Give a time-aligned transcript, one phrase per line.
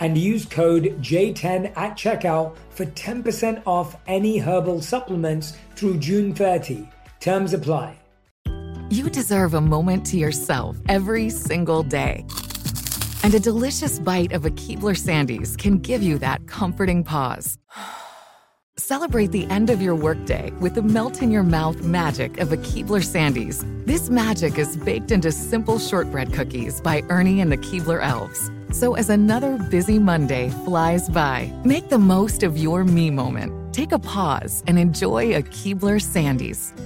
[0.00, 6.88] and use code J10 at checkout for 10% off any herbal supplements through June 30.
[7.20, 7.98] Terms apply.
[8.90, 12.26] You deserve a moment to yourself every single day.
[13.22, 17.58] And a delicious bite of a Keebler Sandies can give you that comforting pause.
[18.86, 22.58] Celebrate the end of your workday with the melt in your mouth magic of a
[22.58, 23.64] Keebler Sandies.
[23.86, 28.50] This magic is baked into simple shortbread cookies by Ernie and the Keebler Elves.
[28.72, 33.72] So as another busy Monday flies by, make the most of your me moment.
[33.72, 36.76] Take a pause and enjoy a Keebler Sandies.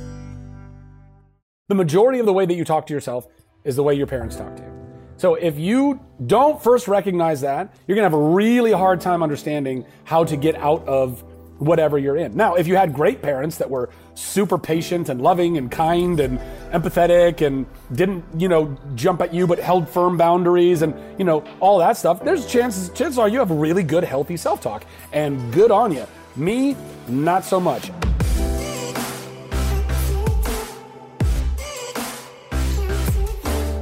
[1.67, 3.27] The majority of the way that you talk to yourself
[3.65, 4.69] is the way your parents talk to you.
[5.17, 9.21] So if you don't first recognize that, you're going to have a really hard time
[9.21, 11.25] understanding how to get out of
[11.59, 12.37] whatever you're in.
[12.37, 16.39] Now, if you had great parents that were super patient and loving and kind and
[16.73, 21.45] empathetic and didn't, you know, jump at you but held firm boundaries and, you know,
[21.61, 25.71] all that stuff, there's chances chances are you have really good healthy self-talk and good
[25.71, 26.07] on you.
[26.37, 26.77] Me,
[27.09, 27.91] not so much.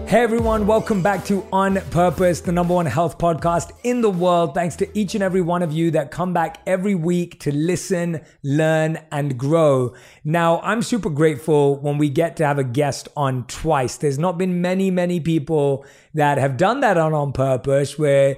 [0.06, 4.54] Hey everyone, welcome back to On Purpose, the number one health podcast in the world.
[4.54, 8.24] Thanks to each and every one of you that come back every week to listen,
[8.44, 9.96] learn, and grow.
[10.22, 13.96] Now, I'm super grateful when we get to have a guest on twice.
[13.96, 15.84] There's not been many, many people
[16.14, 18.36] that have done that on On Purpose where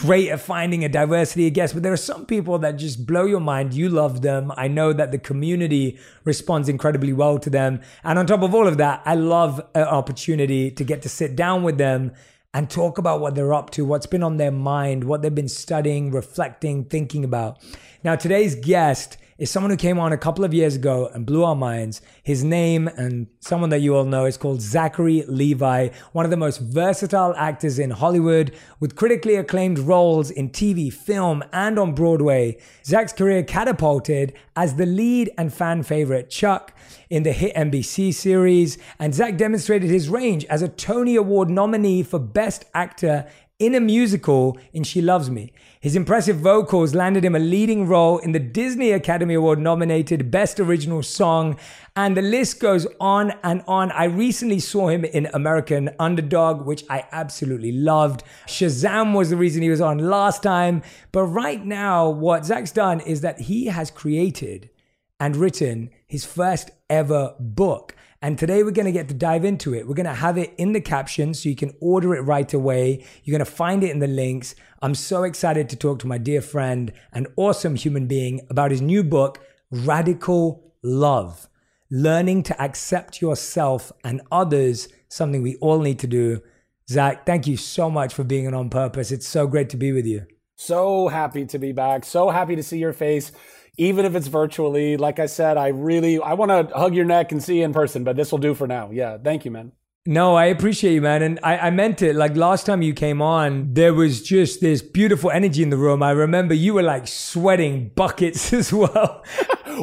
[0.00, 3.26] great at finding a diversity of guests, but there are some people that just blow
[3.26, 3.74] your mind.
[3.74, 4.50] You love them.
[4.56, 7.82] I know that the community responds incredibly well to them.
[8.02, 11.36] And on top of all of that, I love an opportunity to get to sit
[11.36, 12.12] down with them
[12.54, 15.48] and talk about what they're up to, what's been on their mind, what they've been
[15.48, 17.58] studying, reflecting, thinking about.
[18.02, 21.42] Now, today's guest is someone who came on a couple of years ago and blew
[21.42, 22.02] our minds.
[22.22, 26.36] His name and someone that you all know is called Zachary Levi, one of the
[26.36, 32.58] most versatile actors in Hollywood with critically acclaimed roles in TV, film, and on Broadway.
[32.84, 36.76] Zach's career catapulted as the lead and fan favorite Chuck
[37.08, 42.02] in the hit NBC series, and Zach demonstrated his range as a Tony Award nominee
[42.02, 43.26] for Best Actor
[43.60, 45.52] in a musical in She Loves Me.
[45.80, 50.58] His impressive vocals landed him a leading role in the Disney Academy Award nominated Best
[50.58, 51.58] Original Song,
[51.94, 53.92] and the list goes on and on.
[53.92, 58.22] I recently saw him in American Underdog, which I absolutely loved.
[58.46, 60.82] Shazam was the reason he was on last time.
[61.12, 64.70] But right now, what Zach's done is that he has created
[65.18, 67.94] and written his first ever book.
[68.22, 69.88] And today we're going to get to dive into it.
[69.88, 73.02] We're going to have it in the caption so you can order it right away.
[73.24, 74.54] You're going to find it in the links.
[74.82, 78.82] I'm so excited to talk to my dear friend and awesome human being about his
[78.82, 81.48] new book, Radical Love
[81.90, 86.42] Learning to Accept Yourself and Others, something we all need to do.
[86.90, 89.10] Zach, thank you so much for being on purpose.
[89.12, 90.26] It's so great to be with you.
[90.56, 92.04] So happy to be back.
[92.04, 93.32] So happy to see your face
[93.76, 94.96] even if it's virtually.
[94.96, 97.72] Like I said, I really I want to hug your neck and see you in
[97.72, 98.90] person, but this will do for now.
[98.90, 99.72] Yeah, thank you, man.
[100.06, 101.22] No, I appreciate you, man.
[101.22, 102.16] And I, I meant it.
[102.16, 106.02] Like last time you came on, there was just this beautiful energy in the room.
[106.02, 109.22] I remember you were like sweating buckets as well.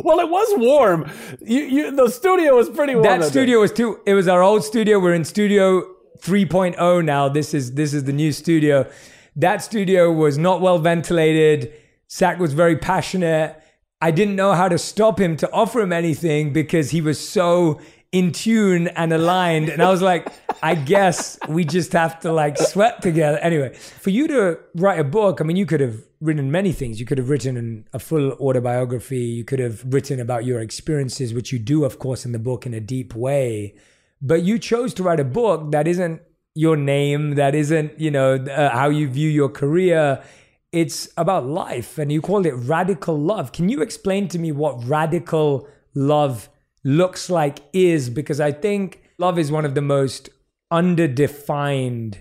[0.03, 1.11] well, it was warm.
[1.39, 3.03] You, you, the studio was pretty warm.
[3.03, 4.99] That studio was too, it was our old studio.
[4.99, 5.83] We're in studio
[6.17, 7.29] 3.0 now.
[7.29, 8.89] This is, this is the new studio.
[9.35, 11.73] That studio was not well ventilated.
[12.09, 13.61] Zach was very passionate
[13.99, 17.79] I didn't know how to stop him to offer him anything because he was so
[18.11, 19.69] in tune and aligned.
[19.69, 20.27] And I was like,
[20.61, 23.37] I guess we just have to like sweat together.
[23.39, 26.99] Anyway, for you to write a book, I mean, you could have written many things.
[26.99, 29.19] You could have written a full autobiography.
[29.19, 32.65] You could have written about your experiences, which you do, of course, in the book
[32.65, 33.75] in a deep way.
[34.21, 36.21] But you chose to write a book that isn't
[36.55, 40.23] your name, that isn't, you know, uh, how you view your career.
[40.71, 41.97] It's about life.
[41.97, 43.51] And you call it radical love.
[43.51, 46.49] Can you explain to me what radical love
[46.83, 48.09] looks like is?
[48.09, 50.29] Because I think love is one of the most
[50.71, 52.17] underdefined,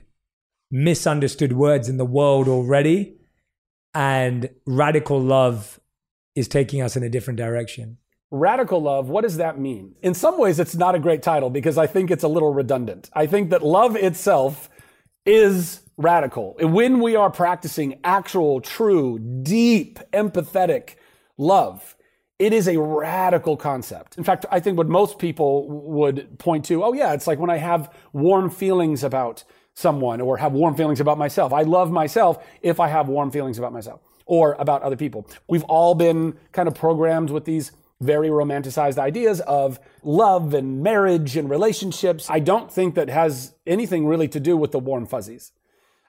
[0.70, 3.18] misunderstood words in the world already.
[3.94, 5.80] And radical love
[6.34, 7.98] is taking us in a different direction.
[8.30, 9.94] Radical love, what does that mean?
[10.02, 13.08] In some ways, it's not a great title because I think it's a little redundant.
[13.14, 14.68] I think that love itself
[15.24, 16.56] is radical.
[16.60, 20.96] When we are practicing actual, true, deep, empathetic
[21.38, 21.96] love,
[22.38, 24.18] it is a radical concept.
[24.18, 27.50] In fact, I think what most people would point to, oh, yeah, it's like when
[27.50, 31.52] I have warm feelings about someone or have warm feelings about myself.
[31.52, 35.28] I love myself if I have warm feelings about myself or about other people.
[35.48, 41.36] We've all been kind of programmed with these very romanticized ideas of love and marriage
[41.36, 42.28] and relationships.
[42.28, 45.52] I don't think that has anything really to do with the warm fuzzies.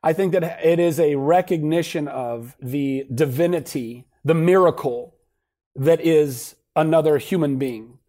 [0.03, 5.15] I think that it is a recognition of the divinity, the miracle
[5.75, 7.99] that is another human being,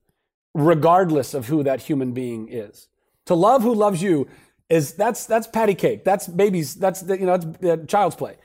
[0.55, 2.88] regardless of who that human being is.
[3.26, 4.29] To love who loves you
[4.69, 6.05] is that's that's patty cake.
[6.05, 6.75] That's babies.
[6.75, 8.37] That's you know that's child's play.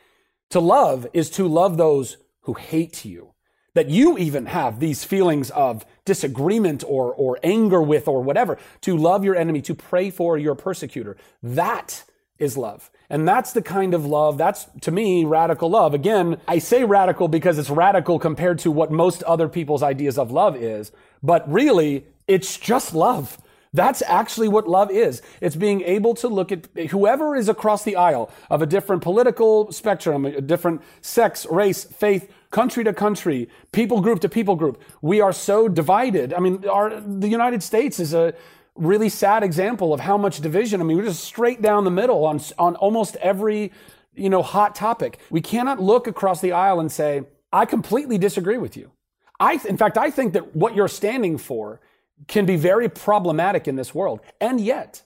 [0.51, 3.33] To love is to love those who hate you
[3.73, 8.95] that you even have these feelings of disagreement or, or anger with or whatever, to
[8.95, 11.17] love your enemy, to pray for your persecutor.
[11.41, 12.03] That
[12.37, 12.91] is love.
[13.09, 15.93] And that's the kind of love, that's to me radical love.
[15.93, 20.31] Again, I say radical because it's radical compared to what most other people's ideas of
[20.31, 20.91] love is,
[21.21, 23.37] but really, it's just love.
[23.73, 25.21] That's actually what love is.
[25.41, 29.71] It's being able to look at whoever is across the aisle of a different political
[29.71, 34.79] spectrum, a different sex, race, faith, country to country, people group to people group.
[35.01, 36.33] We are so divided.
[36.33, 38.35] I mean, our, the United States is a
[38.75, 40.81] really sad example of how much division.
[40.81, 43.71] I mean, we're just straight down the middle on, on almost every,
[44.13, 45.19] you know, hot topic.
[45.29, 48.91] We cannot look across the aisle and say, I completely disagree with you.
[49.39, 51.81] I, in fact, I think that what you're standing for
[52.27, 54.21] can be very problematic in this world.
[54.39, 55.03] And yet,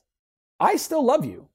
[0.60, 1.48] I still love you.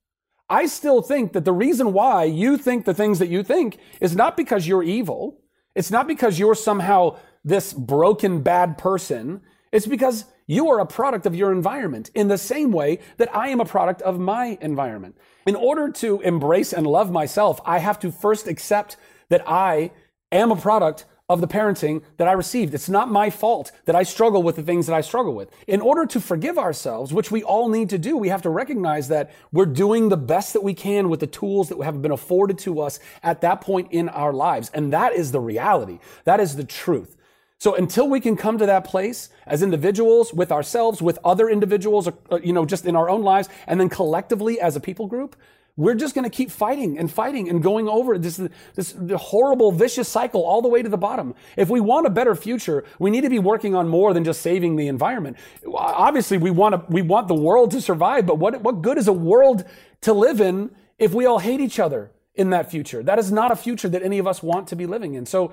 [0.49, 4.15] I still think that the reason why you think the things that you think is
[4.15, 5.41] not because you're evil.
[5.75, 9.41] It's not because you're somehow this broken, bad person.
[9.73, 13.49] It's because you are a product of your environment in the same way that I
[13.49, 15.17] am a product of my environment.
[15.47, 18.99] In order to embrace and love myself, I have to first accept
[19.31, 19.91] that I
[20.31, 22.75] am a product of the parenting that I received.
[22.75, 25.51] It's not my fault that I struggle with the things that I struggle with.
[25.67, 29.09] In order to forgive ourselves, which we all need to do, we have to recognize
[29.09, 32.59] that we're doing the best that we can with the tools that have been afforded
[32.59, 34.71] to us at that point in our lives.
[34.75, 36.01] And that is the reality.
[36.25, 37.17] That is the truth.
[37.63, 42.09] So until we can come to that place as individuals, with ourselves, with other individuals,
[42.09, 45.37] uh, you know, just in our own lives, and then collectively as a people group,
[45.77, 48.41] we're just going to keep fighting and fighting and going over this,
[48.75, 51.37] this horrible, vicious cycle all the way to the bottom.
[51.57, 54.43] If we want a better future, we need to be working on more than just
[54.43, 55.37] saving the environment.
[55.73, 59.07] Obviously, we want to, we want the world to survive, but what, what good is
[59.07, 59.65] a world
[60.01, 63.05] to live in if we all hate each other in that future?
[63.05, 65.27] That is not a future that any of us want to be living in.
[65.27, 65.53] So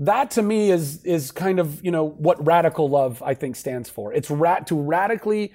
[0.00, 3.90] that to me is, is kind of, you know, what radical love, I think, stands
[3.90, 4.12] for.
[4.12, 5.52] It's ra- to radically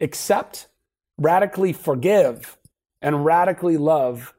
[0.00, 0.66] accept,
[1.18, 2.56] radically forgive,
[3.02, 4.34] and radically love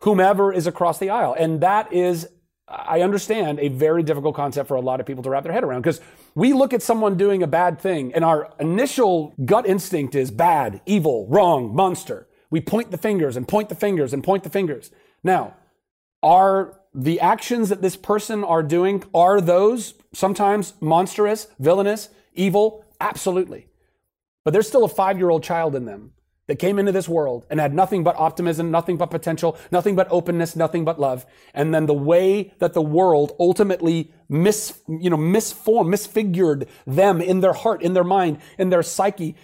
[0.00, 1.34] whomever is across the aisle.
[1.38, 2.28] And that is,
[2.68, 5.64] I understand, a very difficult concept for a lot of people to wrap their head
[5.64, 6.02] around because
[6.34, 10.82] we look at someone doing a bad thing and our initial gut instinct is bad,
[10.84, 12.28] evil, wrong, monster.
[12.50, 14.90] We point the fingers and point the fingers and point the fingers.
[15.24, 15.54] Now,
[16.22, 22.84] are the actions that this person are doing, are those sometimes monstrous, villainous, evil?
[23.00, 23.68] Absolutely.
[24.44, 26.12] But there's still a five year old child in them
[26.48, 30.08] that came into this world and had nothing but optimism, nothing but potential, nothing but
[30.10, 31.26] openness, nothing but love.
[31.54, 37.40] And then the way that the world ultimately mis, you know, misformed, misfigured them in
[37.40, 39.36] their heart, in their mind, in their psyche.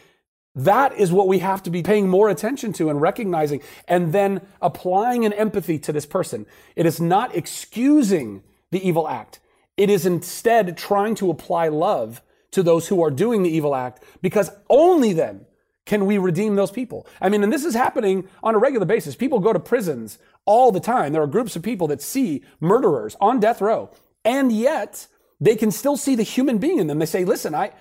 [0.55, 4.41] That is what we have to be paying more attention to and recognizing and then
[4.63, 6.47] applying an empathy to this person.
[6.77, 9.41] It is not excusing the evil act.
[9.77, 14.05] It is instead trying to apply love to those who are doing the evil act
[14.23, 15.47] because only then
[15.87, 17.07] can we redeem those people?
[17.21, 19.17] I mean, and this is happening on a regular basis.
[19.17, 21.13] People go to prisons all the time.
[21.13, 23.91] There are groups of people that see murderers on death row,
[24.25, 25.07] and yet
[25.41, 27.01] they can still see the human being in them.
[27.01, 27.73] They say, listen, I,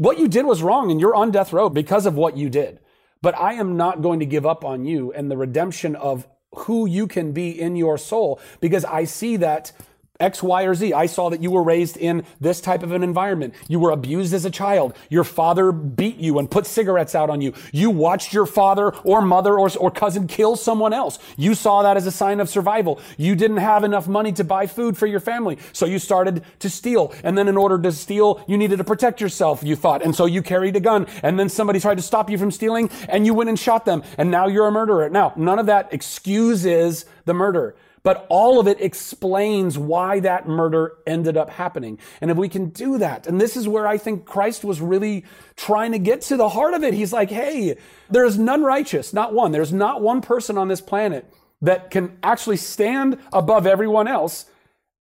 [0.00, 2.80] what you did was wrong and you're on death row because of what you did.
[3.20, 6.86] But I am not going to give up on you and the redemption of who
[6.86, 9.72] you can be in your soul because I see that
[10.20, 10.92] X, Y, or Z.
[10.92, 13.54] I saw that you were raised in this type of an environment.
[13.68, 14.96] You were abused as a child.
[15.08, 17.54] Your father beat you and put cigarettes out on you.
[17.72, 21.18] You watched your father or mother or, or cousin kill someone else.
[21.36, 23.00] You saw that as a sign of survival.
[23.16, 25.58] You didn't have enough money to buy food for your family.
[25.72, 27.14] So you started to steal.
[27.24, 30.02] And then in order to steal, you needed to protect yourself, you thought.
[30.02, 31.06] And so you carried a gun.
[31.22, 34.02] And then somebody tried to stop you from stealing and you went and shot them.
[34.18, 35.08] And now you're a murderer.
[35.08, 37.74] Now, none of that excuses the murder.
[38.02, 41.98] But all of it explains why that murder ended up happening.
[42.20, 45.24] And if we can do that, and this is where I think Christ was really
[45.56, 46.94] trying to get to the heart of it.
[46.94, 47.76] He's like, hey,
[48.08, 49.52] there is none righteous, not one.
[49.52, 51.30] There's not one person on this planet
[51.60, 54.46] that can actually stand above everyone else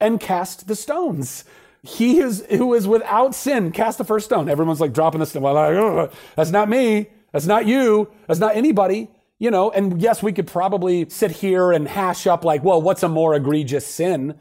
[0.01, 1.45] and cast the stones.
[1.81, 4.49] He is who is without sin, cast the first stone.
[4.49, 5.43] Everyone's like dropping the stone.
[5.43, 7.07] Like, that's not me.
[7.31, 8.11] That's not you.
[8.27, 9.07] That's not anybody.
[9.39, 13.03] You know, and yes, we could probably sit here and hash up like, well, what's
[13.03, 14.37] a more egregious sin?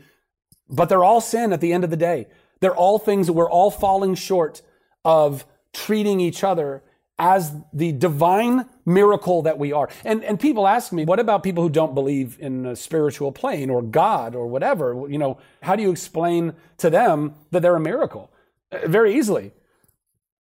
[0.69, 2.27] But they're all sin at the end of the day.
[2.61, 4.61] They're all things that we're all falling short
[5.05, 6.83] of treating each other
[7.19, 9.89] as the divine miracle that we are.
[10.05, 13.71] And, and people ask me, what about people who don't believe in a spiritual plane
[13.71, 15.07] or God or whatever?
[15.09, 18.33] You know, how do you explain to them that they're a miracle?
[18.71, 19.53] Uh, very easily.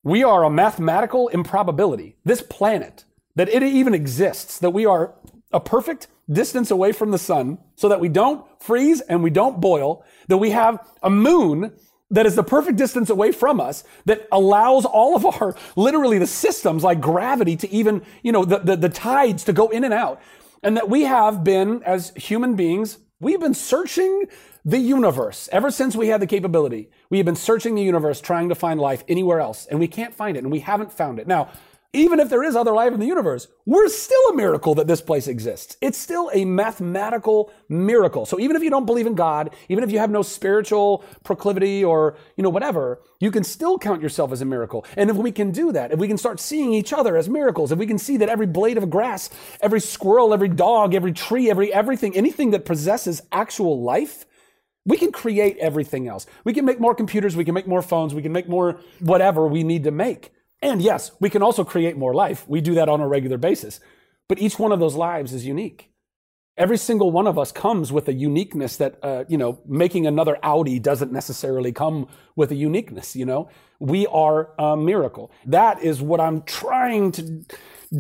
[0.05, 2.17] We are a mathematical improbability.
[2.25, 3.05] This planet
[3.39, 5.15] that it even exists, that we are
[5.53, 9.61] a perfect distance away from the sun so that we don't freeze and we don't
[9.61, 11.73] boil, that we have a moon
[12.11, 16.27] that is the perfect distance away from us that allows all of our, literally the
[16.27, 19.95] systems like gravity to even, you know, the, the, the tides to go in and
[19.95, 20.21] out.
[20.65, 24.25] And that we have been, as human beings, we've been searching
[24.65, 26.91] the universe ever since we had the capability.
[27.09, 30.13] We have been searching the universe trying to find life anywhere else and we can't
[30.13, 31.29] find it and we haven't found it.
[31.29, 31.51] Now,
[31.95, 35.01] even if there is other life in the universe, we're still a miracle that this
[35.01, 35.79] place exists.
[35.81, 38.27] It's still a mathematical miracle.
[38.27, 41.83] So even if you don't believe in God, even if you have no spiritual proclivity
[41.83, 44.85] or, you know, whatever, you can still count yourself as a miracle.
[44.99, 47.73] And if we can do that, if we can start seeing each other as miracles,
[47.73, 49.31] if we can see that every blade of grass,
[49.63, 54.27] every squirrel, every dog, every tree, every everything, anything that possesses actual life,
[54.85, 56.27] we can create everything else.
[56.45, 59.47] We can make more computers, we can make more phones, we can make more whatever
[59.47, 60.33] we need to make.
[60.61, 62.45] And yes, we can also create more life.
[62.49, 63.81] We do that on a regular basis.
[64.29, 65.91] But each one of those lives is unique.
[66.57, 70.39] Every single one of us comes with a uniqueness that, uh, you know, making another
[70.43, 73.49] Audi doesn't necessarily come with a uniqueness, you know?
[73.79, 75.31] We are a miracle.
[75.47, 77.45] That is what I'm trying to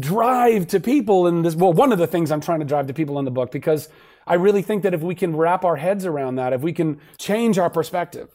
[0.00, 1.54] drive to people in this.
[1.54, 3.88] Well, one of the things I'm trying to drive to people in the book, because
[4.26, 7.00] I really think that if we can wrap our heads around that, if we can
[7.16, 8.28] change our perspective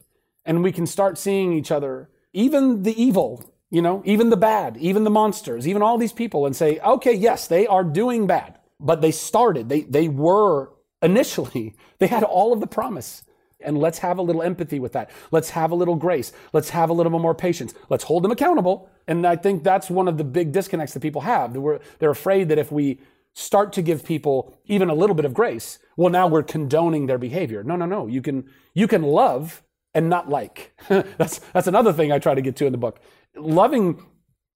[0.45, 4.77] and we can start seeing each other, even the evil, you know, even the bad,
[4.77, 8.59] even the monsters, even all these people and say, okay, yes, they are doing bad,
[8.79, 10.69] but they started, they, they were
[11.01, 13.23] initially, they had all of the promise.
[13.59, 15.09] And let's have a little empathy with that.
[15.31, 16.33] Let's have a little grace.
[16.51, 17.73] Let's have a little bit more patience.
[17.89, 18.89] Let's hold them accountable.
[19.07, 21.53] And I think that's one of the big disconnects that people have.
[21.53, 22.99] They're, they're afraid that if we
[23.33, 27.17] start to give people even a little bit of grace, well, now we're condoning their
[27.17, 27.63] behavior.
[27.63, 28.05] No, no, no.
[28.05, 29.63] You can, you can love
[29.93, 30.73] and not like.
[30.87, 32.99] that's, that's another thing I try to get to in the book
[33.35, 34.03] loving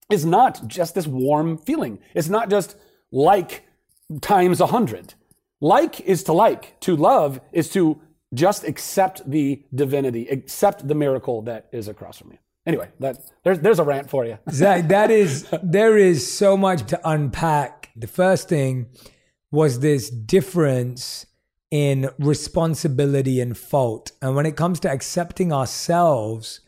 [0.10, 2.00] is not just this warm feeling.
[2.14, 2.76] It's not just
[3.12, 3.66] like
[4.22, 5.14] times a hundred.
[5.60, 6.80] Like is to like.
[6.82, 8.00] To love is to
[8.34, 12.38] just accept the divinity, accept the miracle that is across from you.
[12.66, 14.38] Anyway, that there's there's a rant for you.
[14.52, 17.90] Zach, that is there is so much to unpack.
[17.96, 18.88] The first thing
[19.52, 21.26] was this difference
[21.72, 24.12] in responsibility and fault.
[24.22, 26.62] And when it comes to accepting ourselves,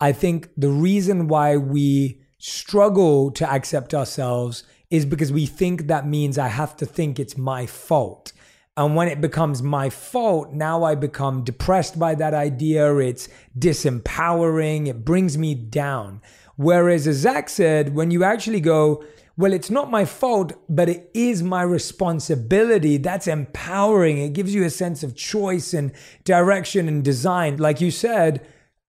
[0.00, 6.06] I think the reason why we struggle to accept ourselves is because we think that
[6.06, 8.32] means I have to think it's my fault.
[8.76, 12.96] And when it becomes my fault, now I become depressed by that idea.
[12.98, 13.28] It's
[13.58, 14.86] disempowering.
[14.86, 16.22] It brings me down.
[16.54, 19.04] Whereas, as Zach said, when you actually go,
[19.38, 22.96] well, it's not my fault, but it is my responsibility.
[22.96, 24.18] That's empowering.
[24.18, 25.92] It gives you a sense of choice and
[26.24, 27.56] direction and design.
[27.56, 28.44] Like you said,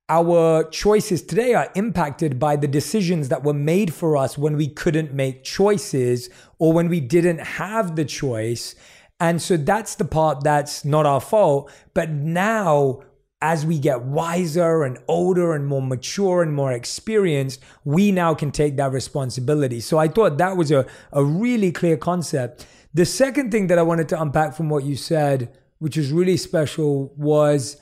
[0.10, 4.68] our choices today are impacted by the decisions that were made for us when we
[4.68, 8.74] couldn't make choices or when we didn't have the choice.
[9.20, 11.72] And so that's the part that's not our fault.
[11.94, 13.04] But now,
[13.42, 18.52] as we get wiser and older and more mature and more experienced, we now can
[18.52, 19.80] take that responsibility.
[19.80, 22.66] So I thought that was a, a really clear concept.
[22.94, 26.36] The second thing that I wanted to unpack from what you said, which is really
[26.36, 27.78] special, was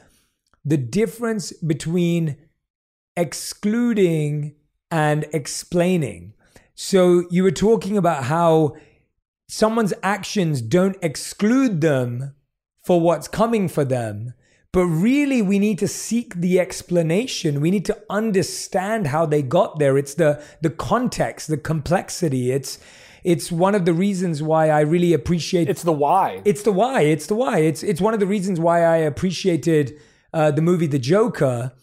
[0.64, 2.38] the difference between
[3.16, 4.54] excluding
[4.92, 6.34] and explaining.
[6.76, 8.76] So you were talking about how
[9.48, 12.36] someone's actions don't exclude them
[12.84, 14.34] for what's coming for them.
[14.72, 17.62] But really, we need to seek the explanation.
[17.62, 19.98] We need to understand how they got there.
[19.98, 22.52] It's the, the context, the complexity.
[22.52, 22.78] It's,
[23.24, 25.70] it's one of the reasons why I really appreciate.
[25.70, 26.42] It's the why.
[26.46, 27.02] It's the why.
[27.02, 27.60] It's the why.
[27.60, 30.00] It's it's one of the reasons why I appreciated
[30.34, 31.74] uh, the movie The Joker,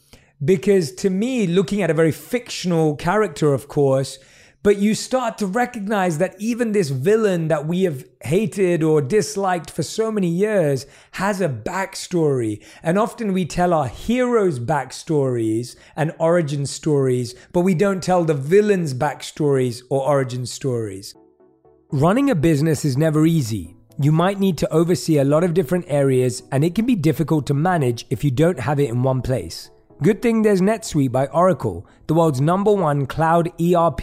[0.43, 4.19] because to me, looking at a very fictional character, of course,
[4.65, 9.71] but you start to recognize that even this villain that we have hated or disliked
[9.71, 12.65] for so many years has a backstory.
[12.83, 18.33] And often we tell our heroes' backstories and origin stories, but we don't tell the
[18.33, 21.15] villains' backstories or origin stories.
[21.93, 23.77] Running a business is never easy.
[24.01, 27.47] You might need to oversee a lot of different areas, and it can be difficult
[27.49, 29.71] to manage if you don't have it in one place.
[30.05, 34.03] Good thing there's NetSuite by Oracle, the world's number one cloud ERP,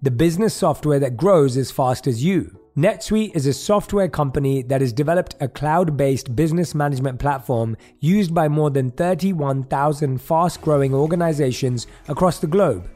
[0.00, 2.58] the business software that grows as fast as you.
[2.78, 8.32] NetSuite is a software company that has developed a cloud based business management platform used
[8.32, 12.88] by more than 31,000 fast growing organizations across the globe.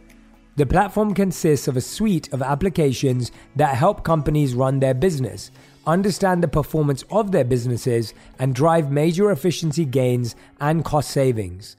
[0.57, 5.51] The platform consists of a suite of applications that help companies run their business,
[5.87, 11.77] understand the performance of their businesses, and drive major efficiency gains and cost savings.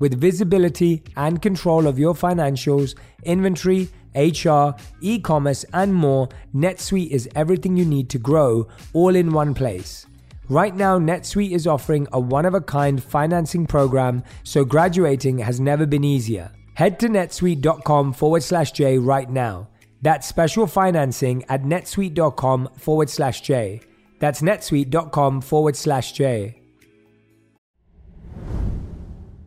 [0.00, 7.28] With visibility and control of your financials, inventory, HR, e commerce, and more, NetSuite is
[7.36, 10.06] everything you need to grow all in one place.
[10.48, 15.60] Right now, NetSuite is offering a one of a kind financing program, so graduating has
[15.60, 16.50] never been easier.
[16.74, 19.68] Head to netsuite.com forward slash J right now.
[20.02, 23.82] That's special financing at netsuite.com forward slash J.
[24.18, 26.59] That's netsuite.com forward slash J.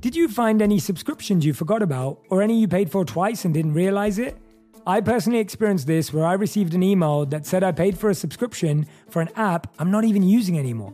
[0.04, 3.54] Did you find any subscriptions you forgot about or any you paid for twice and
[3.54, 4.38] didn't realize it?
[4.86, 8.14] I personally experienced this where I received an email that said I paid for a
[8.14, 10.94] subscription for an app I'm not even using anymore.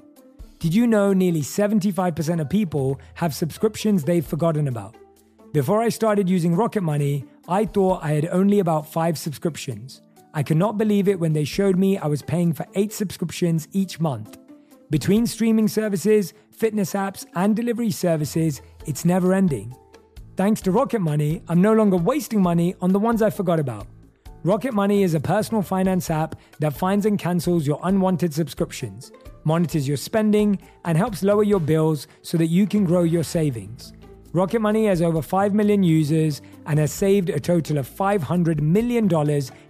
[0.60, 4.96] Did you know nearly 75% of people have subscriptions they've forgotten about?
[5.54, 10.04] Before I started using Rocket Money, I thought I had only about five subscriptions.
[10.36, 13.68] I could not believe it when they showed me I was paying for eight subscriptions
[13.72, 14.38] each month.
[14.92, 19.76] Between streaming services, fitness apps, and delivery services, it's never ending.
[20.36, 23.86] Thanks to Rocket Money, I'm no longer wasting money on the ones I forgot about.
[24.44, 29.12] Rocket Money is a personal finance app that finds and cancels your unwanted subscriptions,
[29.44, 33.94] monitors your spending, and helps lower your bills so that you can grow your savings.
[34.34, 39.08] Rocket Money has over 5 million users and has saved a total of $500 million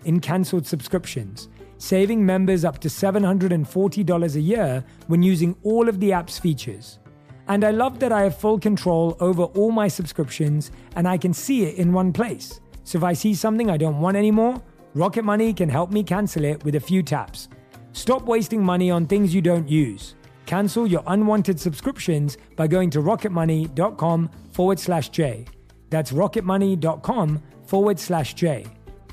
[0.06, 6.14] in cancelled subscriptions saving members up to $740 a year when using all of the
[6.14, 7.00] app's features.
[7.48, 11.34] And I love that I have full control over all my subscriptions and I can
[11.34, 12.60] see it in one place.
[12.84, 14.62] So if I see something I don't want anymore,
[14.94, 17.50] Rocket Money can help me cancel it with a few taps.
[17.94, 20.16] Stop wasting money on things you don't use.
[20.46, 25.46] Cancel your unwanted subscriptions by going to rocketmoney.com forward slash J.
[25.90, 28.66] That's rocketmoney.com forward slash J.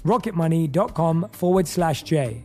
[0.05, 2.45] rocketmoney.com forward slash J.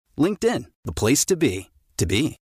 [0.17, 2.35] LinkedIn, the place to be, to be.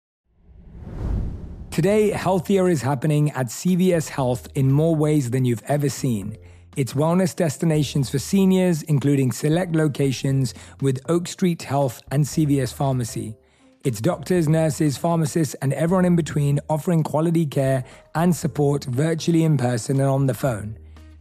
[1.70, 6.36] Today, healthier is happening at CVS Health in more ways than you've ever seen.
[6.76, 13.36] It's wellness destinations for seniors, including select locations with Oak Street Health and CVS Pharmacy.
[13.84, 19.56] It's doctors, nurses, pharmacists, and everyone in between offering quality care and support virtually in
[19.56, 20.78] person and on the phone.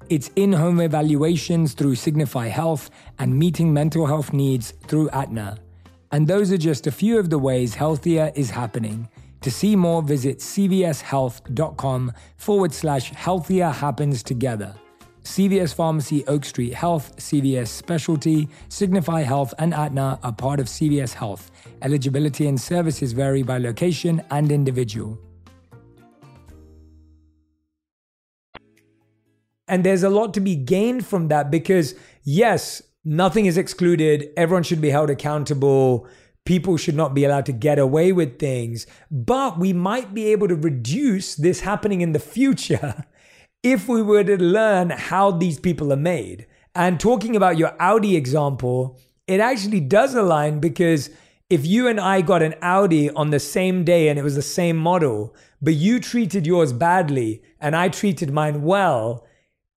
[0.09, 5.59] It's in home evaluations through Signify Health and meeting mental health needs through Aetna.
[6.11, 9.09] And those are just a few of the ways healthier is happening.
[9.41, 14.73] To see more, visit cvshealth.com forward slash healthier happens together.
[15.23, 21.13] CVS Pharmacy, Oak Street Health, CVS Specialty, Signify Health, and Aetna are part of CVS
[21.13, 21.51] Health.
[21.81, 25.19] Eligibility and services vary by location and individual.
[29.67, 34.29] And there's a lot to be gained from that because, yes, nothing is excluded.
[34.35, 36.07] Everyone should be held accountable.
[36.45, 38.85] People should not be allowed to get away with things.
[39.09, 43.05] But we might be able to reduce this happening in the future
[43.63, 46.45] if we were to learn how these people are made.
[46.75, 51.09] And talking about your Audi example, it actually does align because
[51.49, 54.41] if you and I got an Audi on the same day and it was the
[54.41, 59.25] same model, but you treated yours badly and I treated mine well,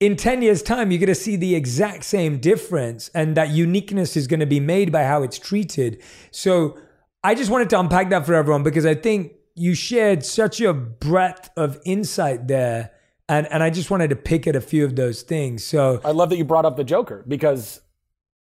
[0.01, 4.17] in 10 years' time, you're going to see the exact same difference, and that uniqueness
[4.17, 6.03] is going to be made by how it's treated.
[6.31, 6.79] So,
[7.23, 10.73] I just wanted to unpack that for everyone because I think you shared such a
[10.73, 12.93] breadth of insight there.
[13.29, 15.63] And, and I just wanted to pick at a few of those things.
[15.63, 17.83] So, I love that you brought up the Joker because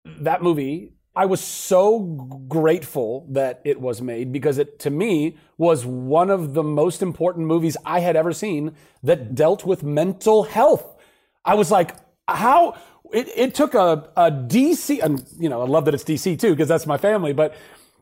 [0.05, 1.99] that movie, I was so
[2.49, 7.47] grateful that it was made because it, to me, was one of the most important
[7.47, 10.97] movies I had ever seen that dealt with mental health.
[11.44, 11.96] I was like,
[12.29, 12.76] how?
[13.12, 16.50] It, it took a, a DC, and you know, I love that it's DC too,
[16.50, 17.57] because that's my family, but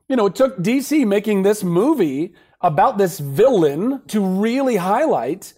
[0.08, 5.54] you know, it took DC making this movie about this villain to really highlight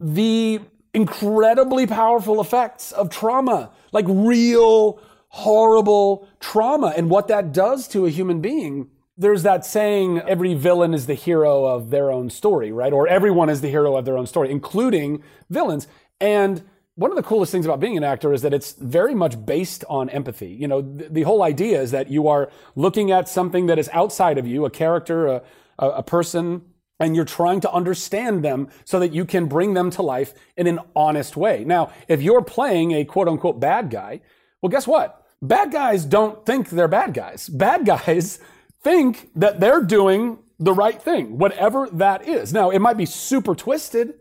[0.00, 0.60] the
[0.94, 8.10] incredibly powerful effects of trauma, like real horrible trauma and what that does to a
[8.10, 8.88] human being.
[9.16, 12.92] There's that saying, every villain is the hero of their own story, right?
[12.92, 15.88] Or everyone is the hero of their own story, including villains.
[16.20, 16.62] And
[16.98, 19.84] one of the coolest things about being an actor is that it's very much based
[19.88, 20.48] on empathy.
[20.48, 23.88] You know, the, the whole idea is that you are looking at something that is
[23.92, 25.42] outside of you, a character, a,
[25.78, 26.62] a, a person,
[26.98, 30.66] and you're trying to understand them so that you can bring them to life in
[30.66, 31.62] an honest way.
[31.62, 34.20] Now, if you're playing a quote unquote bad guy,
[34.60, 35.24] well, guess what?
[35.40, 37.48] Bad guys don't think they're bad guys.
[37.48, 38.40] Bad guys
[38.82, 42.52] think that they're doing the right thing, whatever that is.
[42.52, 44.14] Now, it might be super twisted.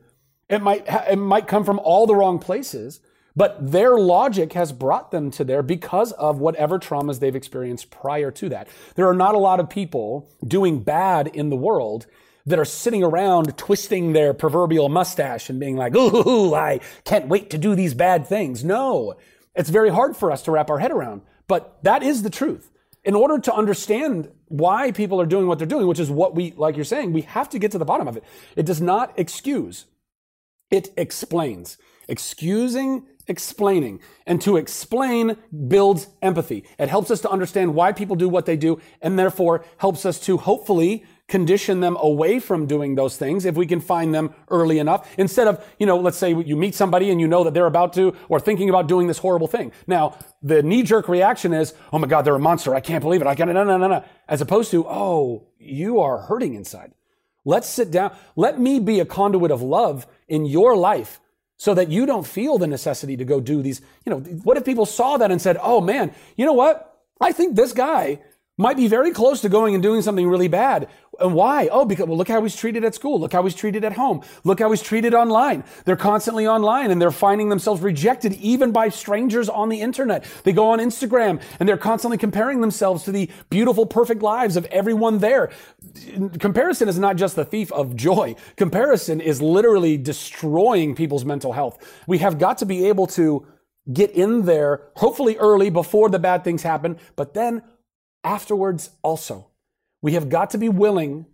[0.49, 3.01] It might, it might come from all the wrong places,
[3.35, 8.31] but their logic has brought them to there because of whatever traumas they've experienced prior
[8.31, 8.67] to that.
[8.95, 12.07] There are not a lot of people doing bad in the world
[12.47, 17.49] that are sitting around twisting their proverbial mustache and being like, ooh, I can't wait
[17.49, 18.63] to do these bad things.
[18.63, 19.15] No,
[19.53, 22.71] it's very hard for us to wrap our head around, but that is the truth.
[23.03, 26.53] In order to understand why people are doing what they're doing, which is what we,
[26.53, 28.23] like you're saying, we have to get to the bottom of it.
[28.55, 29.85] It does not excuse.
[30.69, 31.77] It explains.
[32.07, 33.99] Excusing, explaining.
[34.25, 36.63] And to explain builds empathy.
[36.79, 40.19] It helps us to understand why people do what they do and therefore helps us
[40.21, 44.79] to hopefully condition them away from doing those things if we can find them early
[44.79, 45.13] enough.
[45.17, 47.91] Instead of you know let's say you meet somebody and you know that they're about
[47.93, 49.71] to or thinking about doing this horrible thing.
[49.87, 52.73] Now the knee-jerk reaction is oh my god they're a monster.
[52.73, 53.27] I can't believe it.
[53.27, 54.03] I can't no no no no.
[54.29, 56.93] As opposed to oh you are hurting inside.
[57.43, 58.15] Let's sit down.
[58.35, 61.19] Let me be a conduit of love in your life
[61.57, 64.65] so that you don't feel the necessity to go do these you know what if
[64.65, 66.83] people saw that and said oh man you know what?
[67.19, 68.19] I think this guy
[68.57, 70.89] might be very close to going and doing something really bad.
[71.19, 71.67] And why?
[71.71, 73.19] Oh, because, well, look how he's treated at school.
[73.19, 74.21] Look how he's treated at home.
[74.43, 75.63] Look how he's treated online.
[75.85, 80.25] They're constantly online and they're finding themselves rejected even by strangers on the internet.
[80.43, 84.65] They go on Instagram and they're constantly comparing themselves to the beautiful, perfect lives of
[84.65, 85.51] everyone there.
[86.39, 88.35] Comparison is not just the thief of joy.
[88.55, 91.77] Comparison is literally destroying people's mental health.
[92.07, 93.45] We have got to be able to
[93.91, 97.63] get in there, hopefully early before the bad things happen, but then
[98.27, 99.47] afterwards also.
[100.01, 101.25] We have got to be willing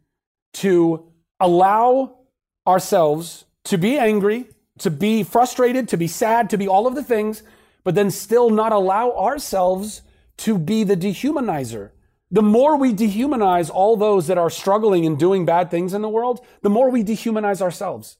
[0.65, 2.19] to allow
[2.67, 4.45] ourselves to be angry,
[4.77, 7.41] to be frustrated, to be sad, to be all of the things,
[7.83, 10.03] but then still not allow ourselves
[10.37, 11.91] to be the dehumanizer.
[12.29, 16.09] The more we dehumanize all those that are struggling and doing bad things in the
[16.09, 18.17] world, the more we dehumanize ourselves.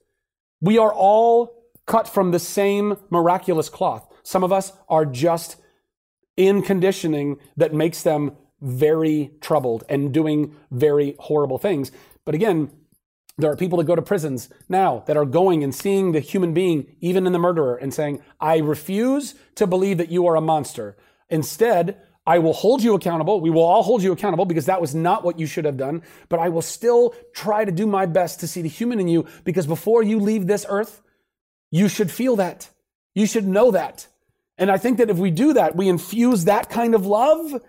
[0.60, 4.06] We are all cut from the same miraculous cloth.
[4.22, 5.56] Some of us are just
[6.36, 11.92] in conditioning that makes them very troubled and doing very horrible things.
[12.24, 12.70] But again,
[13.36, 16.54] there are people that go to prisons now that are going and seeing the human
[16.54, 20.40] being, even in the murderer, and saying, I refuse to believe that you are a
[20.40, 20.96] monster.
[21.28, 23.40] Instead, I will hold you accountable.
[23.40, 26.02] We will all hold you accountable because that was not what you should have done.
[26.28, 29.26] But I will still try to do my best to see the human in you
[29.42, 31.02] because before you leave this earth,
[31.70, 32.70] you should feel that.
[33.14, 34.06] You should know that.
[34.56, 37.60] And I think that if we do that, we infuse that kind of love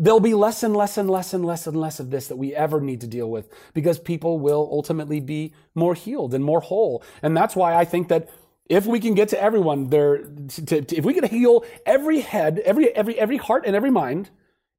[0.00, 2.54] There'll be less and less and less and less and less of this that we
[2.54, 7.02] ever need to deal with because people will ultimately be more healed and more whole.
[7.20, 8.30] And that's why I think that
[8.68, 12.60] if we can get to everyone there, to, to, if we can heal every head,
[12.60, 14.30] every, every, every heart and every mind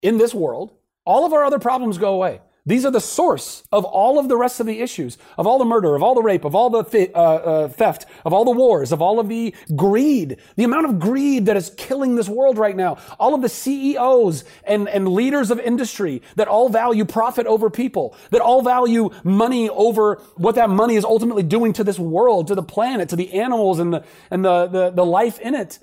[0.01, 0.71] in this world,
[1.05, 2.39] all of our other problems go away.
[2.65, 5.65] These are the source of all of the rest of the issues, of all the
[5.65, 8.52] murder, of all the rape, of all the th- uh, uh, theft, of all the
[8.52, 12.58] wars, of all of the greed, the amount of greed that is killing this world
[12.58, 17.48] right now, all of the CEOs and, and leaders of industry that all value profit
[17.48, 21.98] over people, that all value money over what that money is ultimately doing to this
[21.98, 25.56] world, to the planet, to the animals and the, and the, the, the life in
[25.56, 25.80] it.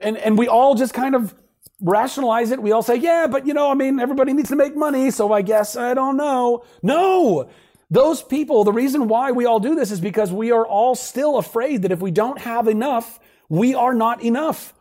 [0.00, 1.34] And, and we all just kind of
[1.80, 2.62] rationalize it.
[2.62, 5.32] We all say, yeah, but you know, I mean, everybody needs to make money, so
[5.32, 6.64] I guess I don't know.
[6.82, 7.50] No!
[7.90, 11.38] Those people, the reason why we all do this is because we are all still
[11.38, 14.74] afraid that if we don't have enough, we are not enough.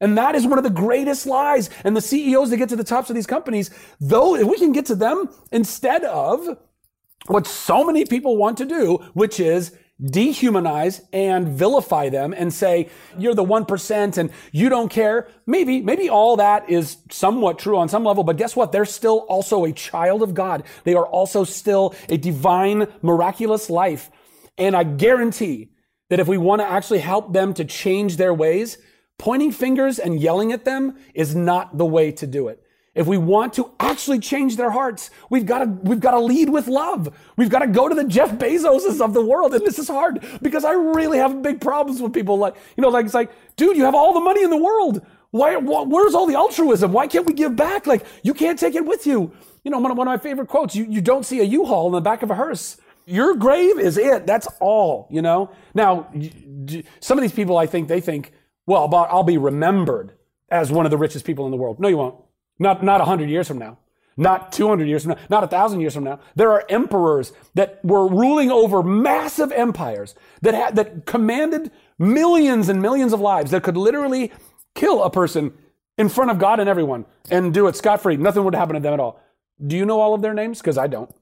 [0.00, 1.70] And that is one of the greatest lies.
[1.84, 4.72] And the CEOs that get to the tops of these companies, though, if we can
[4.72, 6.58] get to them instead of
[7.28, 12.90] what so many people want to do, which is dehumanize and vilify them and say,
[13.16, 15.28] you're the 1% and you don't care.
[15.46, 18.72] Maybe, maybe all that is somewhat true on some level, but guess what?
[18.72, 20.64] They're still also a child of God.
[20.84, 24.10] They are also still a divine, miraculous life.
[24.58, 25.70] And I guarantee
[26.10, 28.78] that if we want to actually help them to change their ways,
[29.18, 32.62] pointing fingers and yelling at them is not the way to do it.
[32.96, 36.48] If we want to actually change their hearts, we've got to, we've got to lead
[36.48, 37.14] with love.
[37.36, 39.54] We've got to go to the Jeff Bezoses of the world.
[39.54, 42.88] And this is hard because I really have big problems with people like, you know,
[42.88, 45.04] like, it's like, dude, you have all the money in the world.
[45.30, 46.90] Why, where's all the altruism?
[46.92, 47.86] Why can't we give back?
[47.86, 49.30] Like, you can't take it with you.
[49.62, 51.88] You know, one of, one of my favorite quotes, you, you don't see a U-Haul
[51.88, 52.78] in the back of a hearse.
[53.04, 54.26] Your grave is it.
[54.26, 55.50] That's all, you know?
[55.74, 56.10] Now,
[57.00, 58.32] some of these people, I think, they think,
[58.64, 60.12] well, I'll be remembered
[60.48, 61.78] as one of the richest people in the world.
[61.78, 62.14] No, you won't.
[62.58, 63.78] Not, not 100 years from now.
[64.16, 65.18] Not 200 years from now.
[65.28, 66.20] Not 1,000 years from now.
[66.34, 72.80] There are emperors that were ruling over massive empires that had, that commanded millions and
[72.80, 74.32] millions of lives that could literally
[74.74, 75.52] kill a person
[75.98, 78.16] in front of God and everyone and do it scot free.
[78.16, 79.20] Nothing would happen to them at all.
[79.64, 80.60] Do you know all of their names?
[80.60, 81.14] Because I don't.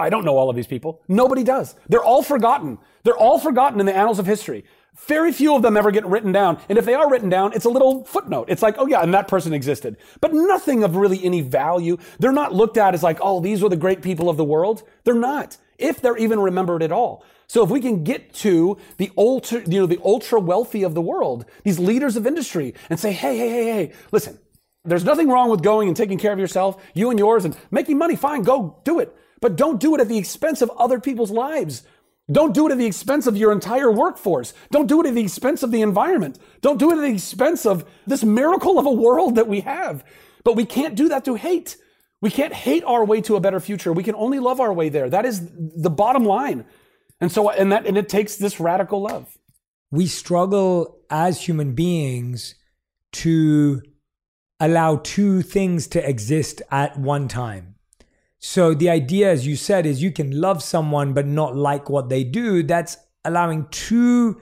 [0.00, 1.02] I don't know all of these people.
[1.08, 1.74] Nobody does.
[1.88, 2.78] They're all forgotten.
[3.02, 4.64] They're all forgotten in the annals of history.
[5.06, 6.60] Very few of them ever get written down.
[6.68, 8.46] And if they are written down, it's a little footnote.
[8.48, 9.96] It's like, oh yeah, and that person existed.
[10.20, 11.96] But nothing of really any value.
[12.18, 14.82] They're not looked at as like, oh, these were the great people of the world.
[15.04, 15.56] They're not.
[15.78, 17.24] If they're even remembered at all.
[17.46, 21.00] So if we can get to the ultra, you know, the ultra wealthy of the
[21.00, 24.38] world, these leaders of industry and say, hey, hey, hey, hey, listen,
[24.84, 27.96] there's nothing wrong with going and taking care of yourself, you and yours, and making
[27.96, 28.16] money.
[28.16, 29.16] Fine, go do it.
[29.40, 31.84] But don't do it at the expense of other people's lives.
[32.30, 34.52] Don't do it at the expense of your entire workforce.
[34.70, 36.38] Don't do it at the expense of the environment.
[36.60, 40.04] Don't do it at the expense of this miracle of a world that we have.
[40.44, 41.78] But we can't do that through hate.
[42.20, 43.92] We can't hate our way to a better future.
[43.92, 45.08] We can only love our way there.
[45.08, 46.66] That is the bottom line.
[47.20, 49.38] And so, and that, and it takes this radical love.
[49.90, 52.54] We struggle as human beings
[53.12, 53.80] to
[54.60, 57.76] allow two things to exist at one time.
[58.38, 62.08] So the idea, as you said, is you can love someone but not like what
[62.08, 62.62] they do.
[62.62, 64.40] That's allowing two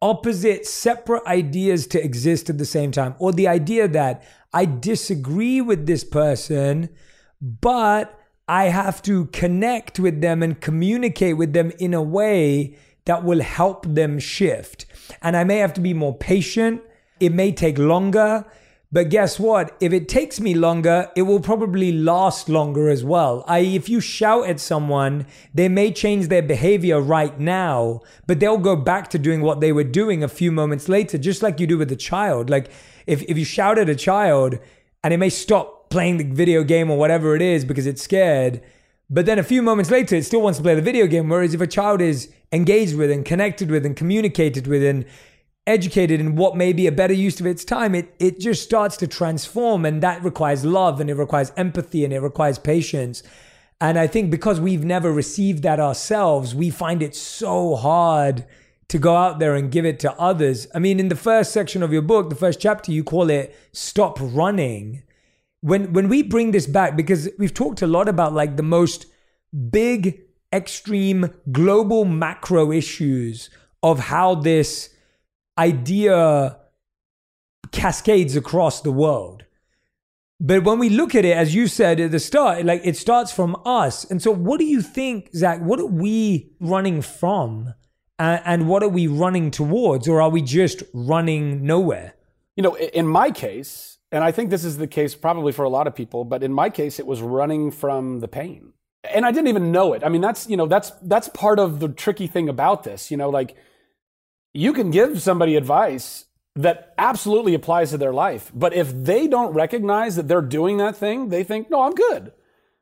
[0.00, 3.14] opposite, separate ideas to exist at the same time.
[3.18, 6.88] Or the idea that I disagree with this person,
[7.40, 13.24] but I have to connect with them and communicate with them in a way that
[13.24, 14.84] will help them shift.
[15.22, 16.82] And I may have to be more patient.
[17.20, 18.44] It may take longer.
[18.94, 19.74] But guess what?
[19.80, 23.42] If it takes me longer, it will probably last longer as well.
[23.48, 28.58] I, if you shout at someone, they may change their behavior right now, but they'll
[28.58, 31.66] go back to doing what they were doing a few moments later, just like you
[31.66, 32.50] do with a child.
[32.50, 32.70] Like
[33.06, 34.58] if, if you shout at a child
[35.02, 38.62] and it may stop playing the video game or whatever it is because it's scared,
[39.08, 41.30] but then a few moments later, it still wants to play the video game.
[41.30, 45.06] Whereas if a child is engaged with and connected with and communicated with and
[45.66, 48.96] educated in what may be a better use of its time, it, it just starts
[48.98, 49.84] to transform.
[49.84, 53.22] And that requires love and it requires empathy and it requires patience.
[53.80, 58.44] And I think because we've never received that ourselves, we find it so hard
[58.88, 60.66] to go out there and give it to others.
[60.74, 63.56] I mean, in the first section of your book, the first chapter, you call it
[63.72, 65.02] Stop Running.
[65.62, 69.06] When, when we bring this back, because we've talked a lot about like the most
[69.70, 70.20] big,
[70.52, 73.48] extreme, global macro issues
[73.82, 74.91] of how this
[75.58, 76.58] idea
[77.70, 79.44] cascades across the world.
[80.40, 83.32] But when we look at it, as you said at the start, like it starts
[83.32, 84.04] from us.
[84.04, 85.60] And so, what do you think, Zach?
[85.60, 87.74] What are we running from?
[88.18, 90.06] and what are we running towards?
[90.06, 92.14] Or are we just running nowhere?
[92.56, 95.68] You know, in my case, and I think this is the case probably for a
[95.68, 98.74] lot of people, but in my case, it was running from the pain.
[99.12, 100.04] And I didn't even know it.
[100.04, 103.10] I mean, that's, you know, that's, that's part of the tricky thing about this.
[103.10, 103.56] You know, like,
[104.52, 108.50] you can give somebody advice that absolutely applies to their life.
[108.54, 112.32] But if they don't recognize that they're doing that thing, they think, no, I'm good.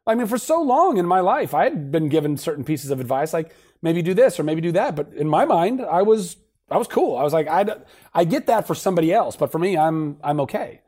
[0.06, 2.98] I mean, for so long in my life, I had been given certain pieces of
[2.98, 4.96] advice, like maybe do this or maybe do that.
[4.96, 6.37] But in my mind, I was,
[6.68, 7.16] I was cool.
[7.16, 7.64] I was like, I,
[8.12, 10.80] I get that for somebody else, but for me, I'm, I'm okay.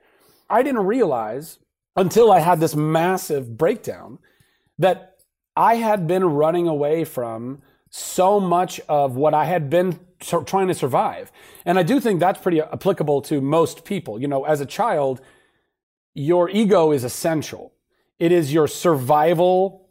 [0.51, 1.59] I didn't realize
[1.95, 4.19] until I had this massive breakdown
[4.79, 5.19] that
[5.57, 7.63] I had been running away from
[7.93, 11.31] so much of what I had been trying to survive.
[11.67, 14.19] And I do think that's pretty applicable to most people.
[14.19, 15.21] You know, as a child,
[16.15, 17.73] your ego is essential.
[18.19, 19.91] It is your survival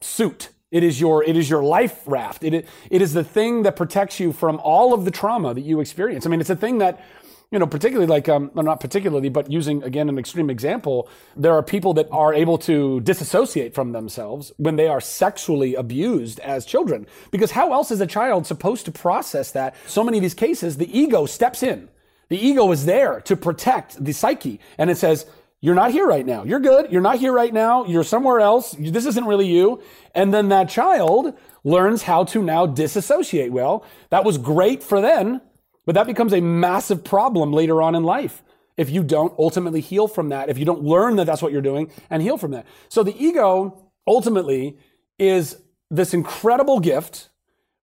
[0.00, 0.50] suit.
[0.70, 2.44] It is your it is your life raft.
[2.44, 5.80] It, it is the thing that protects you from all of the trauma that you
[5.80, 6.26] experience.
[6.26, 7.04] I mean, it's a thing that
[7.50, 11.52] you know, particularly like, um, well, not particularly, but using again an extreme example, there
[11.52, 16.66] are people that are able to disassociate from themselves when they are sexually abused as
[16.66, 17.06] children.
[17.30, 19.76] Because how else is a child supposed to process that?
[19.86, 21.88] So many of these cases, the ego steps in.
[22.28, 24.58] The ego is there to protect the psyche.
[24.76, 25.26] And it says,
[25.60, 26.42] you're not here right now.
[26.42, 26.90] You're good.
[26.90, 27.86] You're not here right now.
[27.86, 28.74] You're somewhere else.
[28.78, 29.82] This isn't really you.
[30.14, 33.52] And then that child learns how to now disassociate.
[33.52, 35.40] Well, that was great for then
[35.86, 38.42] but that becomes a massive problem later on in life
[38.76, 41.62] if you don't ultimately heal from that, if you don't learn that that's what you're
[41.62, 42.66] doing and heal from that.
[42.88, 44.76] So the ego ultimately
[45.18, 45.56] is
[45.90, 47.28] this incredible gift,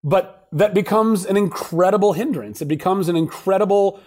[0.02, 2.62] but that becomes an incredible hindrance.
[2.62, 4.00] It becomes an incredible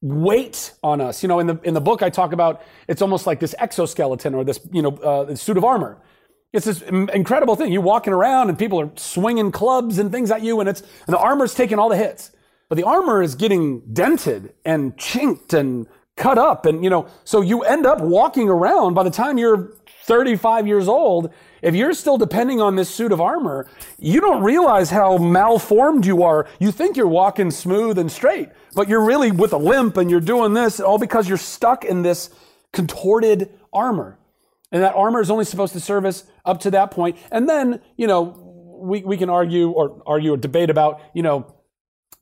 [0.00, 1.22] weight on us.
[1.22, 4.34] You know, in the in the book, I talk about it's almost like this exoskeleton
[4.34, 5.98] or this you know uh, suit of armor.
[6.52, 7.72] It's this incredible thing.
[7.72, 11.14] You're walking around and people are swinging clubs and things at you, and it's and
[11.14, 12.30] the armor's taking all the hits.
[12.68, 16.66] But the armor is getting dented and chinked and cut up.
[16.66, 20.88] And, you know, so you end up walking around by the time you're 35 years
[20.88, 21.32] old.
[21.62, 26.22] If you're still depending on this suit of armor, you don't realize how malformed you
[26.22, 26.46] are.
[26.58, 30.20] You think you're walking smooth and straight, but you're really with a limp and you're
[30.20, 32.30] doing this all because you're stuck in this
[32.72, 34.18] contorted armor.
[34.70, 37.16] And that armor is only supposed to serve us up to that point.
[37.30, 41.54] And then, you know, we, we can argue or argue or debate about, you know,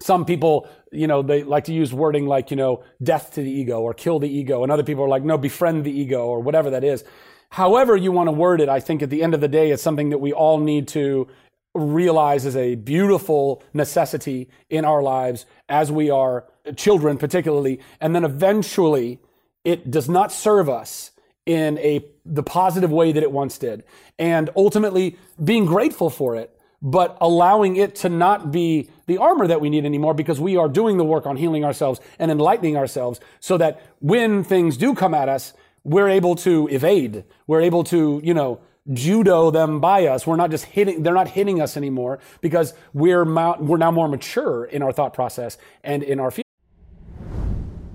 [0.00, 3.50] some people, you know, they like to use wording like, you know, death to the
[3.50, 4.62] ego or kill the ego.
[4.62, 7.04] And other people are like, no, befriend the ego or whatever that is.
[7.50, 9.82] However you want to word it, I think at the end of the day, it's
[9.82, 11.28] something that we all need to
[11.74, 17.80] realize as a beautiful necessity in our lives as we are children, particularly.
[18.00, 19.20] And then eventually
[19.64, 21.12] it does not serve us
[21.44, 23.85] in a, the positive way that it once did.
[24.18, 29.60] And ultimately being grateful for it but allowing it to not be the armor that
[29.60, 33.20] we need anymore because we are doing the work on healing ourselves and enlightening ourselves
[33.40, 35.52] so that when things do come at us,
[35.84, 37.24] we're able to evade.
[37.46, 38.60] We're able to, you know,
[38.92, 40.26] judo them by us.
[40.26, 44.64] We're not just hitting, they're not hitting us anymore because we're, we're now more mature
[44.64, 46.42] in our thought process and in our feelings.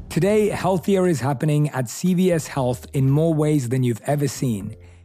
[0.10, 4.76] Today, healthier is happening at CVS Health in more ways than you've ever seen.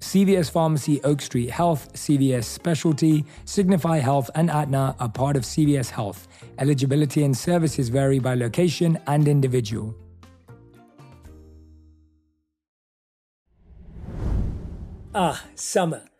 [0.00, 5.90] CVS Pharmacy, Oak Street Health, CVS Specialty, Signify Health, and Aetna are part of CVS
[5.90, 6.28] Health.
[6.58, 9.94] Eligibility and services vary by location and individual.
[15.14, 16.07] Ah, summer.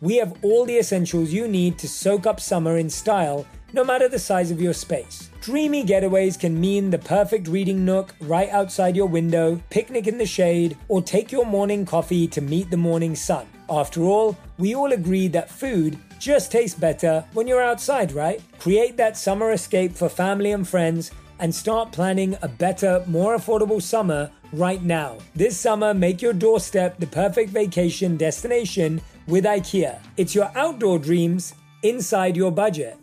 [0.00, 4.08] we have all the essentials you need to soak up summer in style, no matter
[4.08, 5.30] the size of your space.
[5.40, 10.26] Dreamy getaways can mean the perfect reading nook right outside your window, picnic in the
[10.26, 13.46] shade, or take your morning coffee to meet the morning sun.
[13.68, 18.40] After all, we all agree that food just tastes better when you're outside, right?
[18.58, 23.82] Create that summer escape for family and friends and start planning a better, more affordable
[23.82, 25.18] summer right now.
[25.34, 29.98] This summer, make your doorstep the perfect vacation destination with IKEA.
[30.16, 32.96] It's your outdoor dreams inside your budget.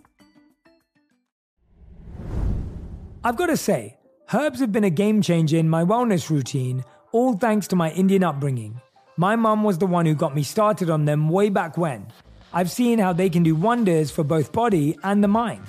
[3.24, 3.98] I've got to say,
[4.34, 8.24] Herbs have been a game changer in my wellness routine, all thanks to my Indian
[8.24, 8.82] upbringing.
[9.16, 12.08] My mum was the one who got me started on them way back when.
[12.52, 15.64] I've seen how they can do wonders for both body and the mind.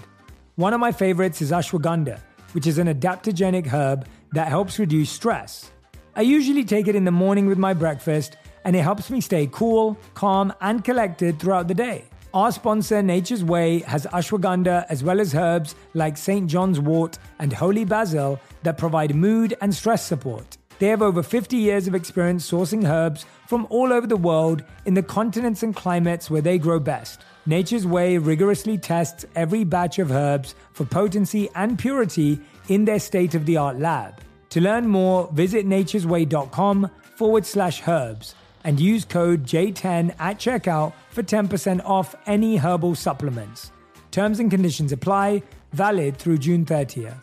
[0.57, 2.21] One of my favorites is ashwagandha,
[2.53, 5.71] which is an adaptogenic herb that helps reduce stress.
[6.17, 9.49] I usually take it in the morning with my breakfast, and it helps me stay
[9.51, 12.05] cool, calm, and collected throughout the day.
[12.35, 16.51] Our sponsor, Nature's Way, has ashwagandha as well as herbs like St.
[16.51, 20.57] John's wort and holy basil that provide mood and stress support.
[20.81, 24.95] They have over 50 years of experience sourcing herbs from all over the world in
[24.95, 27.21] the continents and climates where they grow best.
[27.47, 33.37] Nature's Way rigorously tests every batch of herbs for potency and purity in their state
[33.37, 34.21] of the art lab.
[34.51, 38.35] To learn more, visit nature'sway.com forward slash herbs
[38.65, 43.71] and use code J10 at checkout for 10% off any herbal supplements.
[44.11, 45.43] Terms and conditions apply,
[45.73, 47.21] valid through June 30th.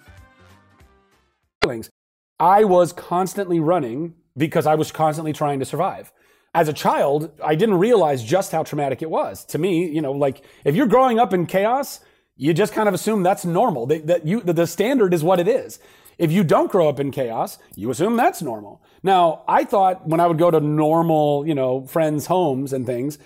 [2.39, 6.11] I was constantly running because I was constantly trying to survive.
[6.53, 9.45] As a child, I didn't realize just how traumatic it was.
[9.45, 12.01] To me, you know, like if you're growing up in chaos,
[12.35, 13.85] you just kind of assume that's normal.
[13.85, 15.79] That, that you, the standard is what it is.
[16.17, 18.83] If you don't grow up in chaos, you assume that's normal.
[19.03, 23.17] Now, I thought when I would go to normal, you know, friends' homes and things,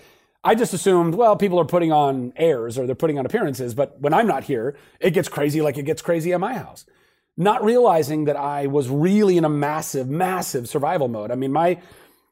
[0.42, 3.74] I just assumed, well, people are putting on airs or they're putting on appearances.
[3.74, 6.86] But when I'm not here, it gets crazy like it gets crazy at my house.
[7.36, 11.30] Not realizing that I was really in a massive, massive survival mode.
[11.30, 11.80] I mean, my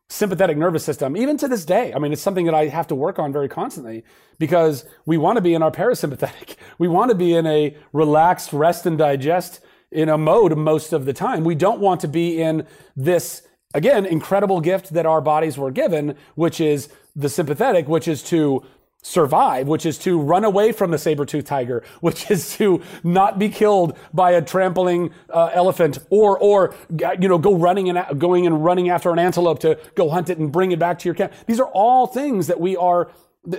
[0.08, 2.94] sympathetic nervous system, even to this day, I mean, it's something that I have to
[2.94, 4.04] work on very constantly
[4.38, 6.56] because we want to be in our parasympathetic.
[6.76, 9.60] We want to be in a relaxed rest and digest
[9.94, 11.44] in a mode most of the time.
[11.44, 12.66] We don't want to be in
[12.96, 13.42] this,
[13.72, 18.64] again, incredible gift that our bodies were given, which is the sympathetic, which is to
[19.02, 23.48] survive, which is to run away from the saber-toothed tiger, which is to not be
[23.48, 26.74] killed by a trampling uh, elephant or, or,
[27.20, 30.38] you know, go running and going and running after an antelope to go hunt it
[30.38, 31.32] and bring it back to your camp.
[31.46, 33.10] These are all things that we are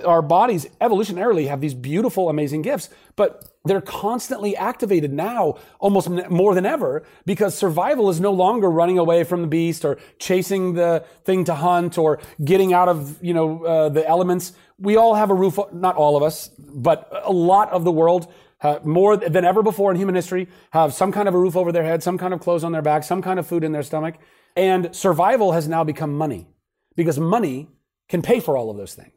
[0.04, 6.54] our bodies evolutionarily have these beautiful, amazing gifts, but they're constantly activated now, almost more
[6.54, 11.04] than ever, because survival is no longer running away from the beast or chasing the
[11.24, 14.52] thing to hunt or getting out of, you know, uh, the elements.
[14.78, 18.32] We all have a roof, not all of us, but a lot of the world
[18.60, 21.72] uh, more than ever before in human history have some kind of a roof over
[21.72, 23.82] their head, some kind of clothes on their back, some kind of food in their
[23.82, 24.16] stomach.
[24.56, 26.48] And survival has now become money
[26.96, 27.68] because money
[28.08, 29.12] can pay for all of those things.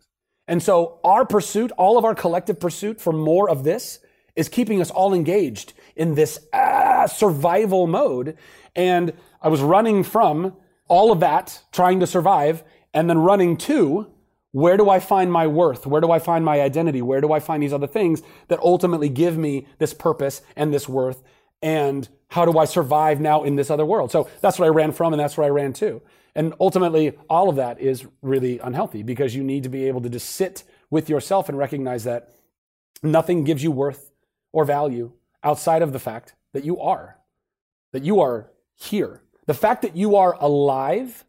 [0.47, 3.99] And so our pursuit, all of our collective pursuit for more of this
[4.35, 8.37] is keeping us all engaged in this ah, survival mode.
[8.75, 10.53] And I was running from
[10.87, 12.63] all of that, trying to survive,
[12.93, 14.11] and then running to
[14.51, 15.85] where do I find my worth?
[15.85, 17.01] Where do I find my identity?
[17.01, 20.89] Where do I find these other things that ultimately give me this purpose and this
[20.89, 21.21] worth?
[21.61, 24.11] And how do I survive now in this other world?
[24.11, 26.01] So that's what I ran from, and that's where I ran to.
[26.35, 30.09] And ultimately, all of that is really unhealthy because you need to be able to
[30.09, 32.33] just sit with yourself and recognize that
[33.03, 34.08] nothing gives you worth
[34.51, 35.11] or value
[35.43, 37.17] outside of the fact that you are,
[37.91, 39.21] that you are here.
[39.45, 41.25] The fact that you are alive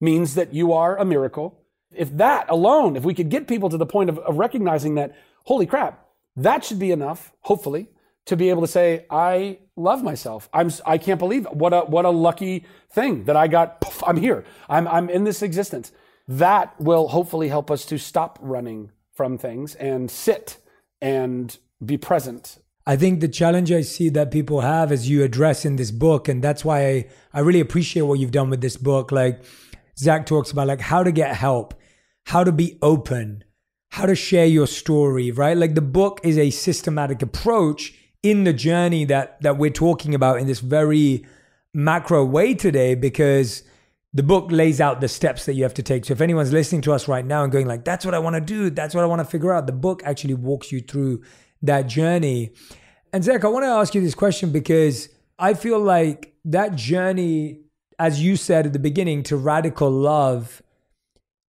[0.00, 1.60] means that you are a miracle.
[1.94, 5.16] If that alone, if we could get people to the point of, of recognizing that,
[5.44, 6.06] holy crap,
[6.36, 7.88] that should be enough, hopefully,
[8.26, 10.48] to be able to say, I love myself.
[10.52, 11.54] I'm, I can't believe it.
[11.54, 13.80] what a, what a lucky thing that I got.
[13.80, 14.44] Poof, I'm here.
[14.68, 15.92] I'm, I'm in this existence.
[16.26, 20.56] That will hopefully help us to stop running from things and sit
[21.00, 22.58] and be present.
[22.86, 26.28] I think the challenge I see that people have as you address in this book,
[26.28, 29.10] and that's why I, I really appreciate what you've done with this book.
[29.10, 29.42] Like
[29.98, 31.74] Zach talks about like how to get help,
[32.26, 33.44] how to be open,
[33.92, 35.56] how to share your story, right?
[35.56, 40.40] Like the book is a systematic approach in the journey that that we're talking about
[40.40, 41.24] in this very
[41.72, 43.62] macro way today because
[44.12, 46.04] the book lays out the steps that you have to take.
[46.04, 48.34] So if anyone's listening to us right now and going like that's what I want
[48.34, 51.22] to do, that's what I want to figure out, the book actually walks you through
[51.66, 52.52] that journey.
[53.12, 55.08] And Zach, I want to ask you this question because
[55.38, 57.64] I feel like that journey
[57.98, 60.62] as you said at the beginning to radical love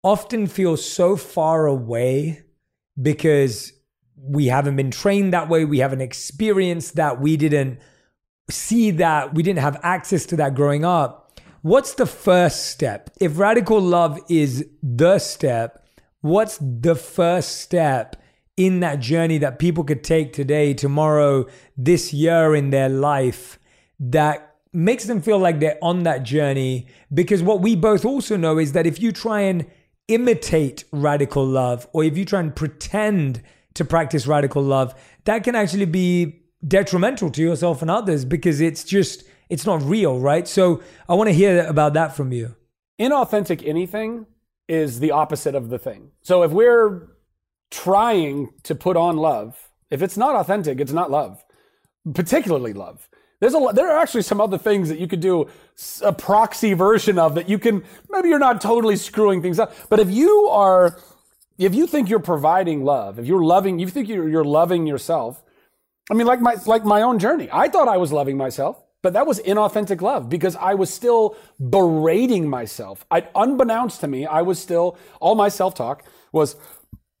[0.02, 2.42] often feels so far away
[3.00, 3.72] because
[4.16, 5.64] we haven't been trained that way.
[5.64, 7.20] We haven't experienced that.
[7.20, 7.78] We didn't
[8.50, 9.34] see that.
[9.34, 11.40] We didn't have access to that growing up.
[11.62, 13.10] What's the first step?
[13.20, 15.86] If radical love is the step,
[16.20, 18.16] what's the first step
[18.56, 21.46] in that journey that people could take today, tomorrow,
[21.76, 23.58] this year in their life
[23.98, 26.86] that makes them feel like they're on that journey?
[27.12, 29.66] Because what we both also know is that if you try and
[30.08, 33.42] imitate radical love or if you try and pretend
[33.74, 34.94] to practice radical love,
[35.24, 40.18] that can actually be detrimental to yourself and others because it's just it's not real,
[40.18, 40.48] right?
[40.48, 42.56] So I want to hear about that from you.
[42.98, 44.26] Inauthentic anything
[44.68, 46.10] is the opposite of the thing.
[46.22, 47.08] So if we're
[47.74, 51.44] trying to put on love, if it's not authentic, it's not love,
[52.14, 53.08] particularly love.
[53.40, 55.48] There's a there are actually some other things that you could do
[56.02, 59.98] a proxy version of that you can maybe you're not totally screwing things up, but
[59.98, 60.98] if you are
[61.58, 65.42] if you think you're providing love, if you're loving, you think you're, you're loving yourself.
[66.10, 67.48] I mean, like my like my own journey.
[67.52, 71.36] I thought I was loving myself, but that was inauthentic love because I was still
[71.58, 73.04] berating myself.
[73.10, 76.56] I, unbeknownst to me, I was still all my self talk was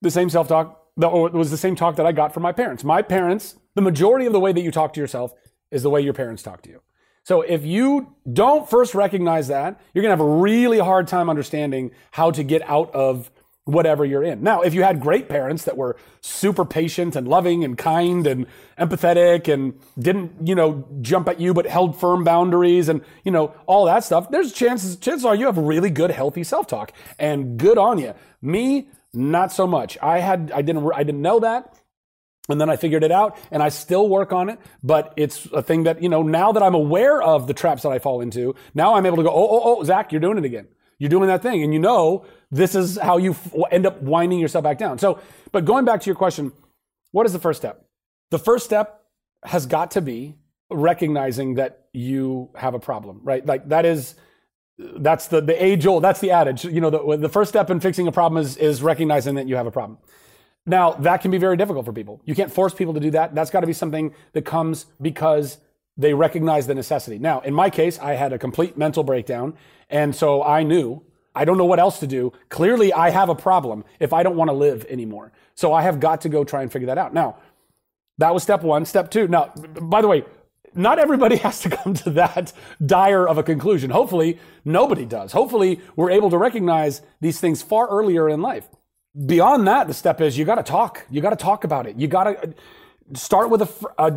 [0.04, 2.84] the same self talk that was the same talk that I got from my parents.
[2.84, 5.34] My parents, the majority of the way that you talk to yourself
[5.70, 6.80] is the way your parents talk to you.
[7.24, 11.28] So if you don't first recognize that, you're going to have a really hard time
[11.28, 13.30] understanding how to get out of
[13.64, 14.42] whatever you're in.
[14.42, 18.46] Now, if you had great parents that were super patient and loving and kind and
[18.78, 23.54] empathetic and didn't, you know, jump at you but held firm boundaries and, you know,
[23.66, 27.78] all that stuff, there's chances chances are you have really good healthy self-talk and good
[27.78, 28.12] on you.
[28.42, 29.96] Me, not so much.
[30.02, 31.74] I had I didn't I didn't know that.
[32.48, 35.62] And then I figured it out and I still work on it, but it's a
[35.62, 38.54] thing that, you know, now that I'm aware of the traps that I fall into,
[38.74, 40.68] now I'm able to go, oh, oh, oh, Zach, you're doing it again.
[40.98, 41.62] You're doing that thing.
[41.62, 44.98] And you know, this is how you f- end up winding yourself back down.
[44.98, 45.20] So,
[45.52, 46.52] but going back to your question,
[47.12, 47.86] what is the first step?
[48.30, 49.02] The first step
[49.42, 50.36] has got to be
[50.70, 53.44] recognizing that you have a problem, right?
[53.44, 54.14] Like that is,
[54.78, 56.64] that's the, the age old, that's the adage.
[56.64, 59.56] You know, the, the first step in fixing a problem is, is recognizing that you
[59.56, 59.98] have a problem.
[60.66, 62.20] Now, that can be very difficult for people.
[62.24, 63.34] You can't force people to do that.
[63.34, 65.58] That's got to be something that comes because
[65.96, 67.18] they recognize the necessity.
[67.18, 69.54] Now, in my case, I had a complete mental breakdown.
[69.90, 71.02] And so I knew
[71.34, 72.32] I don't know what else to do.
[72.48, 75.32] Clearly, I have a problem if I don't want to live anymore.
[75.54, 77.12] So I have got to go try and figure that out.
[77.12, 77.36] Now,
[78.18, 78.84] that was step one.
[78.86, 79.28] Step two.
[79.28, 80.24] Now, by the way,
[80.74, 82.52] not everybody has to come to that
[82.84, 83.90] dire of a conclusion.
[83.90, 85.32] Hopefully, nobody does.
[85.32, 88.68] Hopefully, we're able to recognize these things far earlier in life.
[89.26, 91.06] Beyond that, the step is you got to talk.
[91.10, 91.96] You got to talk about it.
[91.96, 92.52] You got to uh,
[93.14, 93.68] start with a,
[93.98, 94.10] a, uh,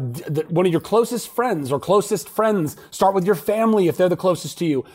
[0.49, 2.76] one of your closest friends or closest friends.
[2.89, 4.86] Start with your family if they're the closest to you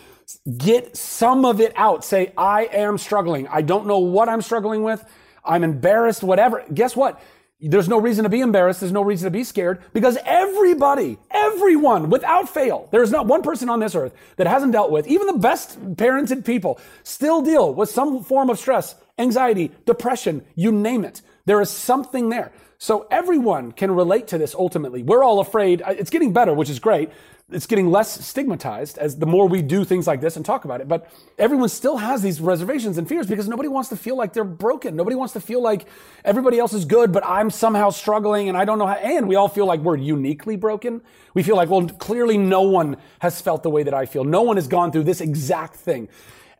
[0.58, 2.04] get some of it out.
[2.04, 3.48] Say, I am struggling.
[3.48, 5.04] I don't know what I'm struggling with.
[5.44, 6.64] I'm embarrassed, whatever.
[6.72, 7.20] Guess what?
[7.62, 8.80] There's no reason to be embarrassed.
[8.80, 13.42] There's no reason to be scared because everybody, everyone without fail, there is not one
[13.42, 17.72] person on this earth that hasn't dealt with, even the best parented people still deal
[17.72, 21.22] with some form of stress, anxiety, depression, you name it.
[21.44, 22.50] There is something there.
[22.78, 25.04] So everyone can relate to this ultimately.
[25.04, 25.82] We're all afraid.
[25.86, 27.10] It's getting better, which is great
[27.52, 30.80] it's getting less stigmatized as the more we do things like this and talk about
[30.80, 30.88] it.
[30.88, 34.44] But everyone still has these reservations and fears because nobody wants to feel like they're
[34.44, 34.96] broken.
[34.96, 35.86] Nobody wants to feel like
[36.24, 38.94] everybody else is good, but I'm somehow struggling and I don't know how.
[38.94, 41.02] And we all feel like we're uniquely broken.
[41.34, 44.24] We feel like, well, clearly no one has felt the way that I feel.
[44.24, 46.08] No one has gone through this exact thing.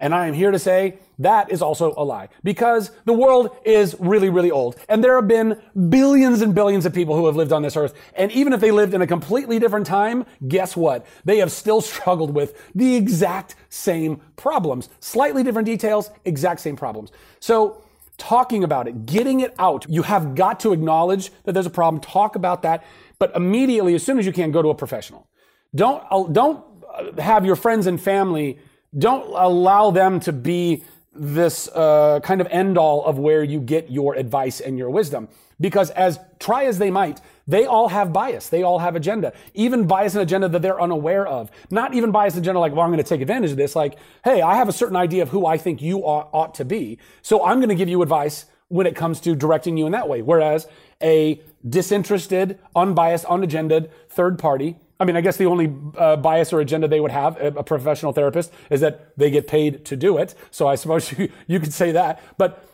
[0.02, 3.94] And I am here to say that is also a lie because the world is
[4.00, 4.74] really, really old.
[4.88, 7.94] And there have been billions and billions of people who have lived on this earth.
[8.14, 11.06] And even if they lived in a completely different time, guess what?
[11.24, 14.88] They have still struggled with the exact same problems.
[14.98, 17.12] Slightly different details, exact same problems.
[17.38, 17.84] So
[18.18, 22.00] talking about it, getting it out, you have got to acknowledge that there's a problem,
[22.00, 22.82] talk about that,
[23.20, 25.28] but immediately, as soon as you can, go to a professional.
[25.76, 28.58] Don't, uh, don't uh, have your friends and family
[28.96, 30.84] don't allow them to be
[31.14, 35.28] this uh, kind of end all of where you get your advice and your wisdom.
[35.60, 38.48] Because as try as they might, they all have bias.
[38.48, 39.32] They all have agenda.
[39.54, 41.50] Even bias and agenda that they're unaware of.
[41.70, 43.76] Not even bias and agenda like, well, I'm going to take advantage of this.
[43.76, 46.64] Like, hey, I have a certain idea of who I think you ought, ought to
[46.64, 46.98] be.
[47.20, 50.08] So I'm going to give you advice when it comes to directing you in that
[50.08, 50.22] way.
[50.22, 50.66] Whereas
[51.02, 56.60] a disinterested, unbiased, unagendaed third party I mean, I guess the only uh, bias or
[56.60, 60.34] agenda they would have, a, professional therapist, is that they get paid to do it.
[60.52, 62.22] So I suppose you, you could say that.
[62.38, 62.64] But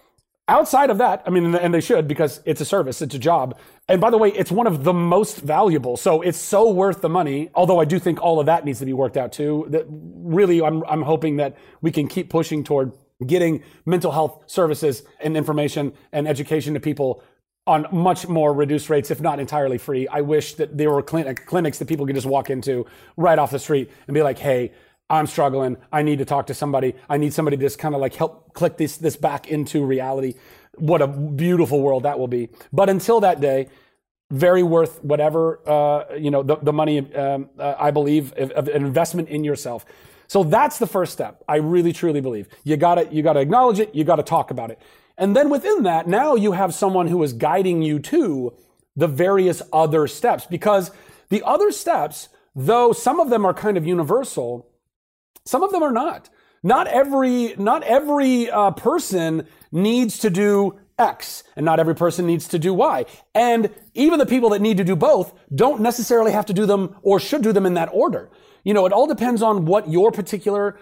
[0.47, 3.59] outside of that, I mean, and they should because it's a service, it's a job.
[3.89, 5.97] And by the way, it's one of the most valuable.
[5.97, 7.49] So it's so worth the money.
[7.55, 9.67] Although I do think all of that needs to be worked out too.
[9.71, 12.93] That really, I'm, I'm hoping that we can keep pushing toward
[13.27, 17.23] getting mental health services and information and education to people
[17.69, 20.09] on much more reduced rates, if not entirely free.
[20.09, 22.87] I wish that there were clinic, clinics that people could just walk into
[23.19, 24.73] right off the street and be like, hey,
[25.11, 25.77] I'm struggling.
[25.93, 26.95] I need to talk to somebody.
[27.11, 30.35] I need somebody to just kind of like help click this, this back into reality.
[30.77, 32.49] What a beautiful world that will be.
[32.73, 33.69] But until that day,
[34.31, 38.69] very worth whatever, uh, you know, the, the money, um, uh, I believe, of, of
[38.69, 39.85] an investment in yourself.
[40.29, 41.43] So that's the first step.
[41.49, 42.49] I really, truly believe.
[42.63, 43.95] You gotta, you gotta acknowledge it.
[43.95, 44.79] You gotta talk about it.
[45.17, 48.55] And then within that, now you have someone who is guiding you to
[48.95, 50.91] the various other steps because
[51.31, 54.69] the other steps, though some of them are kind of universal,
[55.45, 56.29] some of them are not.
[56.63, 62.49] Not every, not every uh, person needs to do X and not every person needs
[62.49, 63.07] to do Y.
[63.35, 66.97] And even the people that need to do both don't necessarily have to do them
[67.03, 68.31] or should do them in that order.
[68.69, 70.79] You know, it all depends on what your particular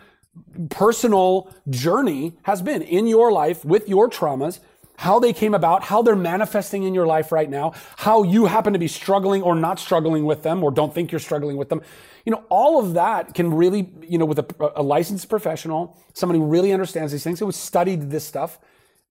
[0.70, 4.58] personal journey has been in your life with your traumas,
[4.96, 8.72] how they came about, how they're manifesting in your life right now, how you happen
[8.72, 11.80] to be struggling or not struggling with them or don't think you're struggling with them.
[12.24, 16.40] You know, all of that can really, you know, with a, a licensed professional, somebody
[16.40, 18.58] who really understands these things, who has studied this stuff,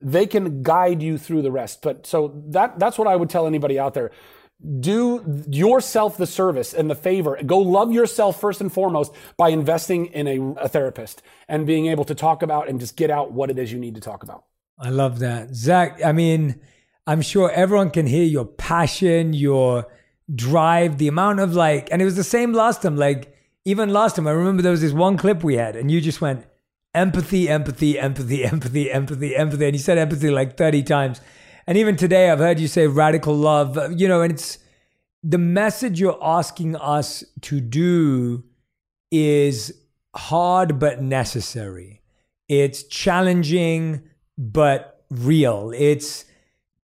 [0.02, 1.82] they can guide you through the rest.
[1.82, 4.12] But so that that's what I would tell anybody out there.
[4.80, 7.38] Do yourself the service and the favor.
[7.46, 12.06] Go love yourself first and foremost by investing in a, a therapist and being able
[12.06, 14.46] to talk about and just get out what it is you need to talk about.
[14.80, 15.54] I love that.
[15.54, 16.60] Zach, I mean,
[17.08, 19.88] I'm sure everyone can hear your passion, your
[20.34, 22.98] drive, the amount of like, and it was the same last time.
[22.98, 23.36] Like,
[23.66, 26.22] even last time, I remember there was this one clip we had, and you just
[26.22, 26.46] went,
[26.94, 29.66] empathy, empathy, empathy, empathy, empathy, empathy.
[29.66, 31.22] And you said empathy like 30 times.
[31.68, 34.60] And even today, I've heard you say radical love, you know, and it's
[35.24, 38.44] the message you're asking us to do
[39.12, 39.74] is
[40.16, 42.02] hard but necessary.
[42.48, 44.04] It's challenging
[44.38, 45.72] but real.
[45.76, 46.26] It's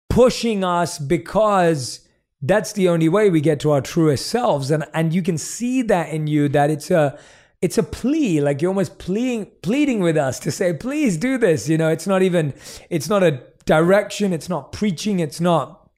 [0.10, 2.06] pushing us because
[2.42, 4.72] that's the only way we get to our truest selves.
[4.72, 7.18] And and you can see that in you that it's a
[7.62, 11.68] it's a plea like you're almost pleading pleading with us to say please do this
[11.70, 12.54] you know it's not even
[12.90, 15.89] it's not a direction it's not preaching it's not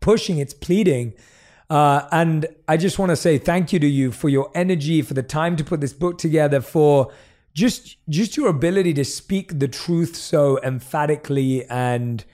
[0.00, 1.12] pushing it's pleading.
[1.68, 5.14] Uh, and i just want to say thank you to you for your energy for
[5.14, 7.12] the time to put this book together for
[7.54, 12.24] just just your ability to speak the truth so emphatically and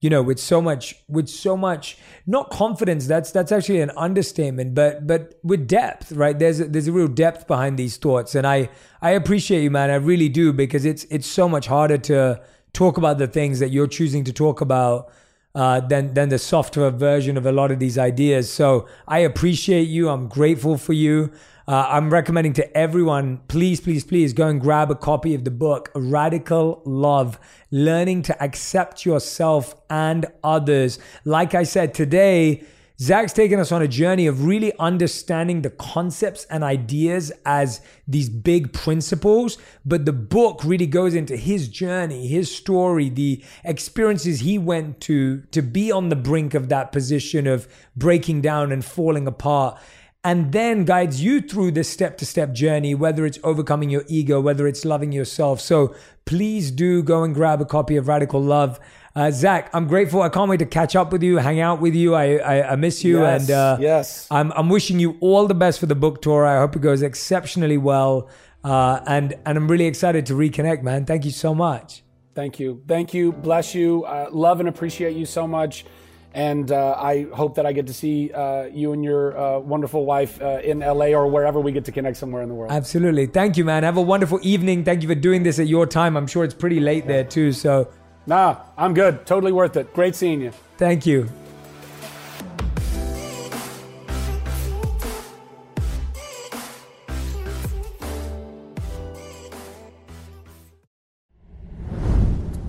[0.00, 4.74] you know with so much with so much not confidence that's that's actually an understatement
[4.74, 6.38] but but with depth right?
[6.38, 8.68] There's a, there's a real depth behind these thoughts and i
[9.00, 9.90] i appreciate you man.
[9.90, 12.40] I really do because it's it's so much harder to
[12.76, 15.10] talk about the things that you're choosing to talk about
[15.54, 18.52] uh, than than the softer version of a lot of these ideas.
[18.52, 20.10] So i appreciate you.
[20.10, 21.32] I'm grateful for you.
[21.68, 25.50] Uh, I'm recommending to everyone, please, please, please go and grab a copy of the
[25.50, 27.40] book, Radical Love
[27.72, 31.00] Learning to Accept Yourself and Others.
[31.24, 32.62] Like I said today,
[32.98, 38.30] Zach's taken us on a journey of really understanding the concepts and ideas as these
[38.30, 44.56] big principles, but the book really goes into his journey, his story, the experiences he
[44.56, 49.26] went to to be on the brink of that position of breaking down and falling
[49.26, 49.78] apart
[50.26, 54.40] and then guides you through this step to step journey, whether it's overcoming your ego,
[54.40, 55.60] whether it's loving yourself.
[55.60, 55.94] So
[56.24, 58.80] please do go and grab a copy of Radical Love.
[59.16, 60.20] Uh, Zach, I'm grateful.
[60.20, 62.14] I can't wait to catch up with you, hang out with you.
[62.14, 65.54] I I, I miss you, yes, and uh, yes, I'm I'm wishing you all the
[65.54, 66.44] best for the book tour.
[66.44, 68.28] I hope it goes exceptionally well,
[68.62, 71.06] uh, and and I'm really excited to reconnect, man.
[71.06, 72.02] Thank you so much.
[72.34, 75.86] Thank you, thank you, bless you, uh, love and appreciate you so much.
[76.34, 80.04] And uh, I hope that I get to see uh, you and your uh, wonderful
[80.04, 82.70] wife uh, in LA or wherever we get to connect somewhere in the world.
[82.70, 83.24] Absolutely.
[83.24, 83.84] Thank you, man.
[83.84, 84.84] Have a wonderful evening.
[84.84, 86.14] Thank you for doing this at your time.
[86.14, 87.12] I'm sure it's pretty late yeah.
[87.12, 87.52] there too.
[87.52, 87.90] So,
[88.26, 89.26] nah, I'm good.
[89.26, 89.92] Totally worth it.
[89.94, 90.52] Great seeing you.
[90.76, 91.28] Thank you.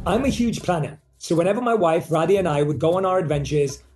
[0.06, 1.00] I'm a huge planner.
[1.18, 3.84] So whenever my wife Radhi and I would go on our adventures,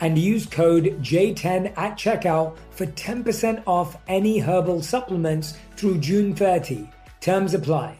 [0.00, 6.88] and use code J10 at checkout for 10% off any herbal supplements through June 30.
[7.20, 7.98] Terms apply.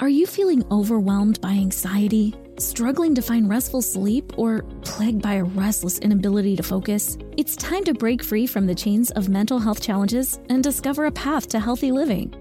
[0.00, 5.42] Are you feeling overwhelmed by anxiety, struggling to find restful sleep, or plagued by a
[5.42, 7.18] restless inability to focus?
[7.36, 11.10] It's time to break free from the chains of mental health challenges and discover a
[11.10, 12.32] path to healthy living.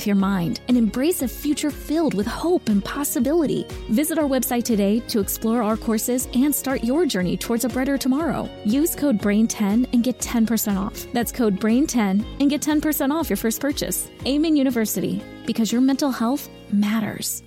[0.00, 3.66] with your mind and embrace a future filled with hope and possibility.
[3.90, 7.98] Visit our website today to explore our courses and start your journey towards a brighter
[7.98, 8.48] tomorrow.
[8.64, 11.06] Use code BRAIN10 and get 10% off.
[11.12, 14.08] That's code BRAIN10 and get 10% off your first purchase.
[14.24, 17.42] Amen University, because your mental health matters.